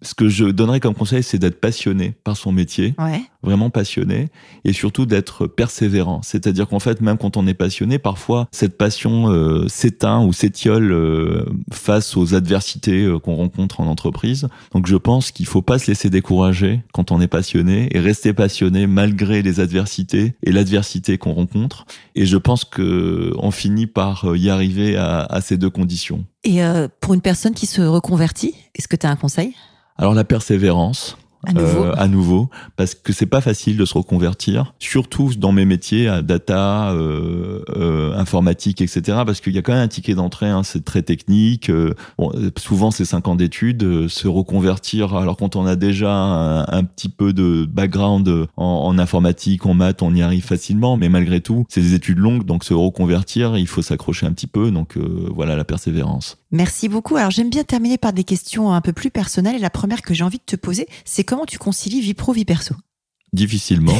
ce 0.03 0.13
que 0.13 0.29
je 0.29 0.45
donnerais 0.45 0.79
comme 0.79 0.93
conseil, 0.93 1.23
c'est 1.23 1.37
d'être 1.37 1.59
passionné 1.59 2.13
par 2.23 2.37
son 2.37 2.51
métier, 2.51 2.93
ouais. 2.99 3.21
vraiment 3.41 3.69
passionné, 3.69 4.29
et 4.65 4.73
surtout 4.73 5.05
d'être 5.05 5.47
persévérant. 5.47 6.21
C'est-à-dire 6.23 6.67
qu'en 6.67 6.79
fait, 6.79 7.01
même 7.01 7.17
quand 7.17 7.37
on 7.37 7.47
est 7.47 7.53
passionné, 7.53 7.99
parfois 7.99 8.47
cette 8.51 8.77
passion 8.77 9.31
euh, 9.31 9.67
s'éteint 9.67 10.23
ou 10.23 10.33
s'étiole 10.33 10.91
euh, 10.91 11.45
face 11.71 12.17
aux 12.17 12.35
adversités 12.35 13.03
euh, 13.03 13.19
qu'on 13.19 13.35
rencontre 13.35 13.79
en 13.79 13.87
entreprise. 13.87 14.47
Donc, 14.73 14.87
je 14.87 14.95
pense 14.95 15.31
qu'il 15.31 15.45
faut 15.45 15.61
pas 15.61 15.79
se 15.79 15.87
laisser 15.87 16.09
décourager 16.09 16.81
quand 16.93 17.11
on 17.11 17.21
est 17.21 17.27
passionné 17.27 17.89
et 17.91 17.99
rester 17.99 18.33
passionné 18.33 18.87
malgré 18.87 19.41
les 19.41 19.59
adversités 19.59 20.35
et 20.43 20.51
l'adversité 20.51 21.17
qu'on 21.17 21.33
rencontre. 21.33 21.85
Et 22.15 22.25
je 22.25 22.37
pense 22.37 22.65
que 22.65 23.33
on 23.37 23.51
finit 23.51 23.87
par 23.87 24.35
y 24.35 24.49
arriver 24.49 24.97
à, 24.97 25.21
à 25.21 25.41
ces 25.41 25.57
deux 25.57 25.69
conditions. 25.69 26.25
Et 26.43 26.61
pour 26.99 27.13
une 27.13 27.21
personne 27.21 27.53
qui 27.53 27.67
se 27.67 27.81
reconvertit, 27.81 28.53
est-ce 28.75 28.89
que 28.89 28.97
tu 28.97 29.07
as 29.07 29.09
un 29.09 29.15
conseil? 29.15 29.53
Alors 29.97 30.13
la 30.13 30.23
persévérance. 30.23 31.17
À 31.45 31.51
nouveau. 31.51 31.83
Euh, 31.83 31.93
à 31.97 32.07
nouveau, 32.07 32.49
parce 32.77 32.95
que 32.95 33.11
c'est 33.11 33.25
pas 33.25 33.41
facile 33.41 33.75
de 33.75 33.83
se 33.83 33.95
reconvertir, 33.95 34.73
surtout 34.79 35.31
dans 35.37 35.51
mes 35.51 35.65
métiers, 35.65 36.07
à 36.07 36.21
data, 36.21 36.91
euh, 36.91 37.63
euh, 37.75 38.15
informatique, 38.15 38.81
etc. 38.81 39.19
Parce 39.25 39.41
qu'il 39.41 39.53
y 39.53 39.57
a 39.57 39.61
quand 39.61 39.73
même 39.73 39.83
un 39.83 39.87
ticket 39.89 40.15
d'entrée, 40.15 40.47
hein, 40.47 40.63
c'est 40.63 40.85
très 40.85 41.01
technique. 41.01 41.69
Bon, 42.17 42.31
souvent 42.57 42.91
c'est 42.91 43.03
cinq 43.03 43.27
ans 43.27 43.35
d'études, 43.35 44.07
se 44.07 44.27
reconvertir. 44.27 45.15
Alors 45.15 45.35
quand 45.35 45.57
on 45.57 45.65
a 45.65 45.75
déjà 45.75 46.13
un, 46.13 46.61
un 46.61 46.83
petit 46.85 47.09
peu 47.09 47.33
de 47.33 47.65
background 47.65 48.47
en, 48.55 48.65
en, 48.65 48.97
informatique, 48.97 49.65
en 49.65 49.73
maths, 49.73 50.01
on 50.01 50.15
y 50.15 50.21
arrive 50.21 50.45
facilement. 50.45 50.95
Mais 50.95 51.09
malgré 51.09 51.41
tout, 51.41 51.65
c'est 51.67 51.81
des 51.81 51.93
études 51.93 52.19
longues, 52.19 52.45
donc 52.45 52.63
se 52.63 52.73
reconvertir, 52.73 53.57
il 53.57 53.67
faut 53.67 53.81
s'accrocher 53.81 54.25
un 54.25 54.31
petit 54.31 54.47
peu. 54.47 54.71
Donc 54.71 54.97
voilà 54.97 55.57
la 55.57 55.65
persévérance. 55.65 56.37
Merci 56.53 56.87
beaucoup. 56.87 57.17
Alors 57.17 57.31
j'aime 57.31 57.49
bien 57.49 57.63
terminer 57.63 57.97
par 57.97 58.13
des 58.13 58.23
questions 58.23 58.71
un 58.73 58.81
peu 58.81 58.93
plus 58.93 59.09
personnelles. 59.09 59.55
Et 59.55 59.59
la 59.59 59.71
première 59.71 60.03
que 60.03 60.13
j'ai 60.13 60.23
envie 60.23 60.37
de 60.37 60.43
te 60.45 60.55
poser, 60.55 60.87
c'est 61.03 61.23
comment 61.33 61.47
tu 61.47 61.57
concilies 61.57 61.99
vie 61.99 62.13
pro, 62.13 62.31
vie 62.31 62.45
perso? 62.45 62.75
Difficilement. 63.33 63.99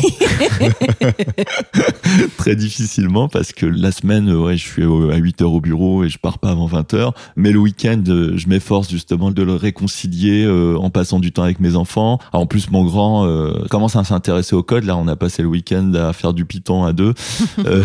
Très 2.38 2.56
difficilement 2.56 3.28
parce 3.28 3.54
que 3.54 3.66
la 3.66 3.92
semaine, 3.92 4.32
ouais, 4.32 4.56
je 4.56 4.62
suis 4.62 4.84
à 4.84 5.16
8 5.16 5.42
heures 5.42 5.54
au 5.54 5.60
bureau 5.60 6.04
et 6.04 6.10
je 6.10 6.20
pars 6.20 6.38
pas 6.38 6.52
avant 6.52 6.68
20 6.68 6.94
heures. 6.94 7.16
Mais 7.36 7.52
le 7.52 7.58
week-end, 7.58 8.04
je 8.06 8.48
m'efforce 8.48 8.88
justement 8.88 9.32
de 9.32 9.42
le 9.42 9.56
réconcilier 9.56 10.44
euh, 10.44 10.78
en 10.78 10.92
passant 10.92 11.18
du 11.18 11.32
temps 11.32 11.42
avec 11.42 11.60
mes 11.60 11.76
enfants. 11.76 12.20
Alors, 12.32 12.44
en 12.44 12.46
plus, 12.46 12.70
mon 12.70 12.86
grand 12.86 13.26
euh, 13.26 13.66
commence 13.72 13.96
à 13.96 14.04
s'intéresser 14.04 14.56
au 14.56 14.62
code. 14.62 14.84
Là, 14.84 14.96
on 14.96 15.08
a 15.08 15.16
passé 15.16 15.42
le 15.42 15.48
week-end 15.48 15.92
à 15.96 16.14
faire 16.14 16.36
du 16.36 16.46
Python 16.46 16.84
à 16.84 16.94
deux. 16.94 17.16
Euh, 17.66 17.84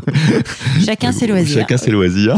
chacun 0.84 1.10
ses 1.10 1.26
loisirs. 1.26 1.60
Chacun 1.60 1.76
ses 1.76 1.90
loisirs. 1.90 2.36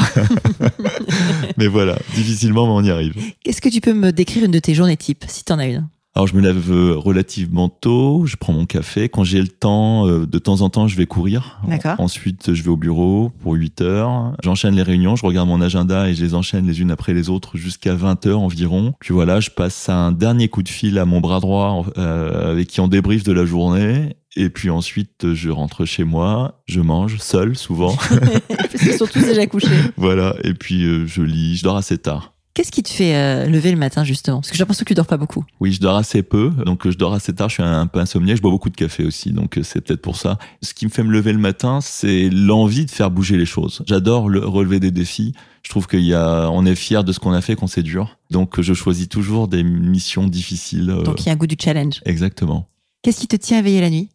mais 1.57 1.67
voilà, 1.67 1.99
difficilement, 2.15 2.67
mais 2.67 2.73
on 2.73 2.85
y 2.85 2.91
arrive. 2.91 3.15
Est-ce 3.45 3.61
que 3.61 3.69
tu 3.69 3.81
peux 3.81 3.95
me 3.95 4.13
décrire 4.13 4.45
une 4.45 4.53
de 4.53 4.59
tes 4.59 4.75
journées 4.75 4.97
type, 4.97 5.25
si 5.27 5.45
tu 5.45 5.53
en 5.53 5.59
as 5.59 5.67
une? 5.67 5.89
Alors 6.15 6.27
je 6.27 6.37
me 6.37 6.43
lève 6.43 6.71
relativement 6.99 7.71
tôt, 7.71 8.25
je 8.27 8.37
prends 8.37 8.53
mon 8.53 8.67
café. 8.67 9.09
Quand 9.09 9.25
j'ai 9.25 9.41
le 9.41 9.49
temps, 9.49 10.07
euh, 10.07 10.27
de 10.27 10.39
temps 10.39 10.61
en 10.61 10.69
temps, 10.69 10.87
je 10.87 10.97
vais 10.97 11.07
courir. 11.07 11.61
D'accord. 11.67 11.95
Ensuite, 11.99 12.53
je 12.53 12.63
vais 12.63 12.69
au 12.69 12.77
bureau 12.77 13.33
pour 13.41 13.55
8 13.55 13.81
heures. 13.81 14.37
J'enchaîne 14.43 14.75
les 14.75 14.83
réunions, 14.83 15.17
je 15.17 15.25
regarde 15.25 15.49
mon 15.49 15.63
agenda 15.63 16.11
et 16.11 16.15
je 16.15 16.23
les 16.23 16.35
enchaîne 16.35 16.67
les 16.67 16.83
unes 16.83 16.91
après 16.91 17.15
les 17.15 17.31
autres 17.31 17.57
jusqu'à 17.57 17.95
20 17.95 18.27
heures 18.27 18.41
environ. 18.41 18.93
Puis 19.01 19.15
voilà, 19.15 19.41
je 19.41 19.49
passe 19.49 19.89
un 19.89 20.13
dernier 20.13 20.49
coup 20.49 20.63
de 20.63 20.69
fil 20.69 20.99
à 20.99 21.07
mon 21.07 21.21
bras 21.21 21.41
droit 21.41 21.87
euh, 21.97 22.53
avec 22.53 22.69
qui 22.69 22.81
on 22.81 22.89
débrief 22.89 23.23
de 23.25 23.33
la 23.33 23.47
journée. 23.47 24.17
Et 24.37 24.49
puis 24.49 24.71
ensuite, 24.71 25.35
je 25.35 25.51
rentre 25.51 25.85
chez 25.85 26.05
moi, 26.05 26.63
je 26.67 26.81
mange 26.81 27.19
seul 27.19 27.57
souvent. 27.57 27.95
Parce 28.49 28.83
qu'ils 28.83 28.95
sont 28.95 29.07
tous 29.07 29.21
déjà 29.21 29.47
couchés. 29.47 29.69
Voilà, 29.97 30.35
et 30.43 30.55
puis 30.55 30.85
euh, 30.85 31.07
je 31.07 31.23
lis, 31.23 31.57
je 31.57 31.65
dors 31.65 31.77
assez 31.77 31.99
tard. 31.99 32.32
Qu'est-ce 32.55 32.71
qui 32.71 32.83
te 32.83 32.91
fait 32.91 33.15
euh, 33.15 33.47
lever 33.47 33.71
le 33.71 33.79
matin 33.79 34.05
justement? 34.05 34.39
Parce 34.39 34.51
que 34.51 34.57
j'ai 34.57 34.63
l'impression 34.63 34.85
que 34.85 34.89
tu 34.89 34.95
dors 34.95 35.07
pas 35.07 35.17
beaucoup. 35.17 35.43
Oui, 35.61 35.73
je 35.73 35.81
dors 35.81 35.97
assez 35.97 36.23
peu, 36.23 36.51
donc 36.51 36.87
je 36.89 36.99
dors 36.99 37.15
assez 37.15 37.33
tard. 37.35 37.49
Je 37.49 37.55
suis 37.55 37.63
un, 37.63 37.87
peu 37.87 37.99
insomniaque. 37.99 38.37
Je 38.37 38.43
bois 38.43 38.51
beaucoup 38.51 38.69
de 38.69 38.77
café 38.77 39.05
aussi, 39.05 39.33
donc 39.33 39.57
euh, 39.57 39.63
c'est 39.63 39.81
peut-être 39.81 40.03
pour 40.03 40.19
ça. 40.19 40.39
Ce 40.61 40.75
qui 40.75 40.85
me 40.85 40.91
fait 40.91 41.03
me 41.03 41.11
lever 41.11 41.33
le 41.33 41.39
matin, 41.39 41.81
c'est 41.81 42.29
l'envie 42.29 42.85
de 42.85 42.91
faire 42.91 43.11
bouger 43.11 43.39
les 43.39 43.47
choses. 43.47 43.83
J'adore 43.87 44.29
le, 44.29 44.45
relever 44.45 44.81
des 44.81 44.91
défis. 44.91 45.35
Je 45.63 45.71
trouve 45.71 45.87
qu'il 45.87 46.01
y 46.01 46.13
a, 46.13 46.51
on 46.51 46.67
est 46.67 46.75
fier 46.75 47.05
de 47.05 47.13
ce 47.13 47.21
qu'on 47.21 47.33
a 47.33 47.41
fait 47.41 47.57
quand 47.57 47.69
c'est 47.69 47.83
dur. 47.83 48.19
Donc 48.31 48.61
je 48.61 48.75
choisis 48.75 49.09
toujours 49.09 49.49
des 49.49 49.63
missions 49.63 50.27
difficiles. 50.27 50.91
Euh... 50.91 51.03
Donc 51.05 51.23
il 51.23 51.27
y 51.27 51.29
a 51.31 51.33
un 51.33 51.37
goût 51.37 51.47
du 51.47 51.57
challenge. 51.59 52.03
Exactement. 52.05 52.69
Qu'est-ce 53.01 53.21
qui 53.21 53.29
te 53.29 53.37
tient 53.37 53.61
éveillé 53.61 53.81
la 53.81 53.89
nuit? 53.89 54.11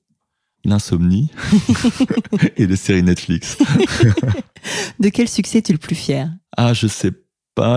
L'insomnie 0.63 1.31
et 2.57 2.67
les 2.67 2.75
séries 2.75 3.01
Netflix. 3.01 3.57
de 4.99 5.09
quel 5.09 5.27
succès 5.27 5.59
es-tu 5.59 5.71
le 5.71 5.79
plus 5.79 5.95
fier? 5.95 6.29
Ah, 6.55 6.73
je 6.73 6.85
sais 6.85 7.11
pas 7.11 7.26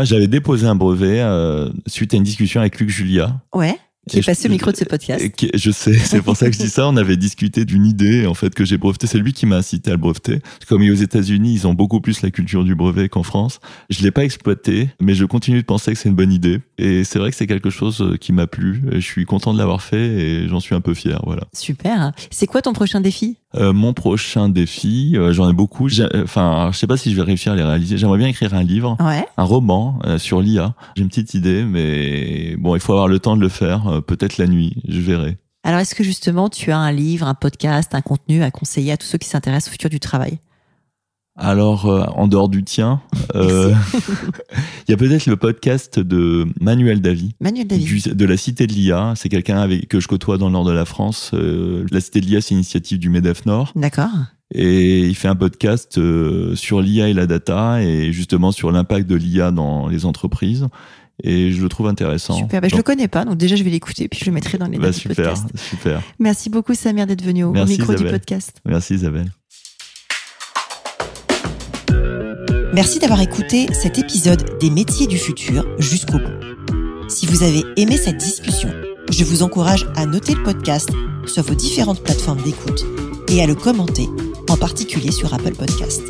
J'avais 0.03 0.27
déposé 0.27 0.67
un 0.67 0.75
brevet 0.75 1.21
euh, 1.21 1.71
suite 1.87 2.15
à 2.15 2.17
une 2.17 2.23
discussion 2.23 2.61
avec 2.61 2.79
Luc 2.79 2.91
Julia. 2.91 3.41
Ouais. 3.55 3.79
Qui 4.11 4.19
est 4.19 4.27
passé 4.27 4.49
au 4.49 4.51
micro 4.51 4.73
de 4.73 4.77
ce 4.77 4.85
podcast. 4.85 5.25
je 5.55 5.71
sais, 5.71 5.95
c'est 5.95 6.21
pour 6.21 6.37
ça 6.37 6.47
que 6.47 6.53
je 6.57 6.59
dis 6.59 6.69
ça. 6.69 6.89
On 6.89 6.97
avait 6.97 7.17
discuté 7.17 7.65
d'une 7.65 7.87
idée 7.87 8.27
en 8.27 8.35
fait 8.35 8.53
que 8.55 8.65
j'ai 8.65 8.77
breveté. 8.77 9.07
C'est 9.07 9.19
lui 9.19 9.33
qui 9.33 9.47
m'a 9.47 9.57
incité 9.57 9.91
à 9.91 9.95
le 9.95 9.99
breveter. 9.99 10.41
Comme 10.69 10.83
aux 10.83 10.95
États-Unis, 10.95 11.53
ils 11.53 11.67
ont 11.69 11.75
beaucoup 11.75 12.01
plus 12.01 12.23
la 12.23 12.31
culture 12.31 12.65
du 12.65 12.75
brevet 12.75 13.09
qu'en 13.09 13.23
France. 13.23 13.61
Je 13.89 14.03
l'ai 14.03 14.11
pas 14.11 14.25
exploité, 14.25 14.89
mais 15.01 15.15
je 15.15 15.25
continue 15.25 15.61
de 15.61 15.67
penser 15.67 15.93
que 15.93 15.99
c'est 15.99 16.09
une 16.09 16.17
bonne 16.17 16.33
idée. 16.33 16.61
Et 16.79 17.05
c'est 17.05 17.19
vrai 17.19 17.31
que 17.31 17.37
c'est 17.37 17.47
quelque 17.47 17.71
chose 17.71 18.03
euh, 18.03 18.17
qui 18.17 18.33
m'a 18.33 18.47
plu. 18.47 18.83
Je 18.93 18.99
suis 18.99 19.25
content 19.27 19.53
de 19.53 19.59
l'avoir 19.59 19.83
fait 19.83 20.07
et 20.07 20.49
j'en 20.49 20.61
suis 20.61 20.75
un 20.75 20.81
peu 20.81 20.95
fier. 20.95 21.21
Voilà. 21.25 21.43
Super. 21.53 22.13
C'est 22.31 22.47
quoi 22.47 22.63
ton 22.63 22.73
prochain 22.73 23.01
défi? 23.01 23.37
Euh, 23.57 23.73
mon 23.73 23.93
prochain 23.95 24.49
défi, 24.49 25.15
euh, 25.17 25.33
j'en 25.33 25.51
ai 25.51 25.53
beaucoup. 25.53 25.89
Enfin, 26.15 26.71
je 26.73 26.79
sais 26.79 26.87
pas 26.87 26.97
si 26.97 27.11
je 27.11 27.17
vais 27.17 27.23
réussir 27.23 27.53
à 27.53 27.57
les 27.57 27.65
réaliser. 27.65 27.99
J'aimerais 27.99 28.19
bien 28.19 28.29
écrire 28.29 28.55
un 28.55 28.63
livre, 28.63 28.97
ouais. 29.01 29.25
un 29.37 29.43
roman 29.43 29.99
euh, 30.07 30.19
sur 30.19 30.41
l'IA. 30.41 30.75
J'ai 30.97 31.03
une 31.03 31.09
petite 31.09 31.35
idée, 31.35 31.65
mais 31.65 32.55
bon, 32.59 32.77
il 32.77 32.81
faut 32.81 32.93
avoir 32.93 33.09
le 33.09 33.19
temps 33.19 33.37
de 33.37 33.41
le 33.41 33.49
faire. 33.49 34.00
Peut-être 34.07 34.39
la 34.39 34.47
nuit, 34.47 34.77
je 34.89 35.01
verrai. 35.01 35.39
Alors, 35.63 35.81
est-ce 35.81 35.95
que 35.95 36.05
justement, 36.05 36.49
tu 36.49 36.71
as 36.71 36.79
un 36.79 36.93
livre, 36.93 37.27
un 37.27 37.35
podcast, 37.35 37.95
un 37.95 38.01
contenu 38.01 38.43
à 38.43 38.51
conseiller 38.51 38.93
à 38.93 38.97
tous 38.97 39.07
ceux 39.07 39.19
qui 39.19 39.29
s'intéressent 39.29 39.69
au 39.69 39.73
futur 39.73 39.91
du 39.91 40.01
travail? 40.01 40.39
Alors, 41.37 41.87
euh, 41.87 42.05
en 42.17 42.29
dehors 42.29 42.49
du 42.49 42.65
tien, 42.65 43.01
euh, 43.35 43.73
il 44.89 44.91
y 44.91 44.95
a 44.95 44.97
peut-être 44.97 45.27
le 45.27 45.37
podcast 45.37 45.99
de 45.99 46.47
Manuel 46.61 47.01
Davy. 47.01 47.35
Manuel 47.41 47.67
Davy. 47.67 47.85
Du, 47.85 48.01
de 48.15 48.25
la 48.27 48.37
Cité 48.37 48.67
de 48.67 48.73
l'IA. 48.73 49.15
C'est 49.17 49.29
quelqu'un 49.29 49.69
que 49.89 50.01
je 50.01 50.09
côtoie 50.09 50.39
dans 50.39 50.47
le 50.47 50.53
nord 50.53 50.65
de 50.65 50.73
la 50.73 50.85
France. 50.85 51.31
Euh, 51.33 51.87
la 51.91 52.01
Cité 52.01 52.21
de 52.21 52.27
l'IA, 52.27 52.41
c'est 52.41 52.51
une 52.51 52.59
initiative 52.59 52.99
du 52.99 53.09
MEDEF 53.09 53.47
Nord. 53.47 53.73
D'accord. 53.75 54.11
Et 54.53 55.07
il 55.07 55.15
fait 55.15 55.29
un 55.29 55.37
podcast 55.37 56.01
sur 56.57 56.81
l'IA 56.83 57.09
et 57.09 57.15
la 57.15 57.27
data 57.27 57.81
et 57.83 58.13
justement 58.13 58.51
sur 58.51 58.73
l'impact 58.73 59.09
de 59.09 59.15
l'IA 59.15 59.53
dans 59.53 59.87
les 59.87 60.07
entreprises. 60.07 60.67
Et 61.23 61.53
je 61.53 61.63
le 61.63 61.69
trouve 61.69 61.87
intéressant. 61.87 62.35
Super, 62.35 62.61
bah, 62.61 62.69
je 62.69 62.77
le 62.77 62.83
connais 62.83 63.09
pas, 63.09 63.25
donc 63.25 63.37
déjà 63.37 63.57
je 63.57 63.63
vais 63.63 63.71
l'écouter, 63.71 64.09
puis 64.09 64.21
je 64.21 64.27
le 64.27 64.33
mettrai 64.33 64.59
dans 64.59 64.67
les 64.67 64.79
bah, 64.79 64.87
notes 64.87 64.95
super, 64.95 65.17
du 65.17 65.23
podcast. 65.23 65.47
Super, 65.71 66.03
Merci 66.19 66.51
beaucoup 66.51 66.75
Samir 66.75 67.07
d'être 67.07 67.23
venu 67.23 67.45
au, 67.45 67.51
au 67.51 67.65
micro 67.67 67.95
du 67.95 68.05
podcast. 68.05 68.61
Merci 68.65 68.95
Isabelle. 68.95 69.31
Merci 72.73 73.01
d'avoir 73.01 73.21
écouté 73.21 73.67
cet 73.73 73.99
épisode 73.99 74.59
des 74.61 74.71
métiers 74.71 75.09
du 75.09 75.19
futur 75.19 75.65
jusqu'au 75.79 76.19
bout. 76.19 77.09
Si 77.09 77.27
vous 77.27 77.43
avez 77.43 77.65
aimé 77.77 77.97
cette 77.97 78.19
discussion, 78.19 78.71
je 79.11 79.25
vous 79.25 79.43
encourage 79.43 79.89
à 79.97 80.07
noter 80.07 80.35
le 80.35 80.43
podcast 80.45 80.89
sur 81.27 81.43
vos 81.43 81.55
différentes 81.55 82.03
plateformes 82.03 82.41
d'écoute 82.43 82.85
et 83.29 83.43
à 83.43 83.47
le 83.47 83.57
commenter, 83.57 84.09
en 84.49 84.57
particulier 84.57 85.11
sur 85.11 85.35
Apple 85.35 85.55
Podcast. 85.55 86.03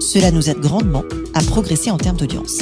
Cela 0.00 0.32
nous 0.32 0.50
aide 0.50 0.58
grandement 0.58 1.04
à 1.34 1.40
progresser 1.40 1.92
en 1.92 1.98
termes 1.98 2.16
d'audience. 2.16 2.58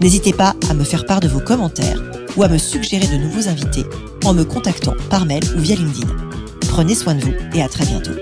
N'hésitez 0.00 0.32
pas 0.32 0.54
à 0.68 0.74
me 0.74 0.84
faire 0.84 1.06
part 1.06 1.20
de 1.20 1.28
vos 1.28 1.40
commentaires 1.40 2.02
ou 2.36 2.42
à 2.42 2.48
me 2.48 2.58
suggérer 2.58 3.06
de 3.06 3.22
nouveaux 3.22 3.48
invités 3.48 3.86
en 4.24 4.34
me 4.34 4.44
contactant 4.44 4.94
par 5.10 5.26
mail 5.26 5.44
ou 5.56 5.60
via 5.60 5.76
LinkedIn. 5.76 6.08
Prenez 6.68 6.94
soin 6.94 7.14
de 7.14 7.20
vous 7.20 7.34
et 7.54 7.62
à 7.62 7.68
très 7.68 7.86
bientôt. 7.86 8.12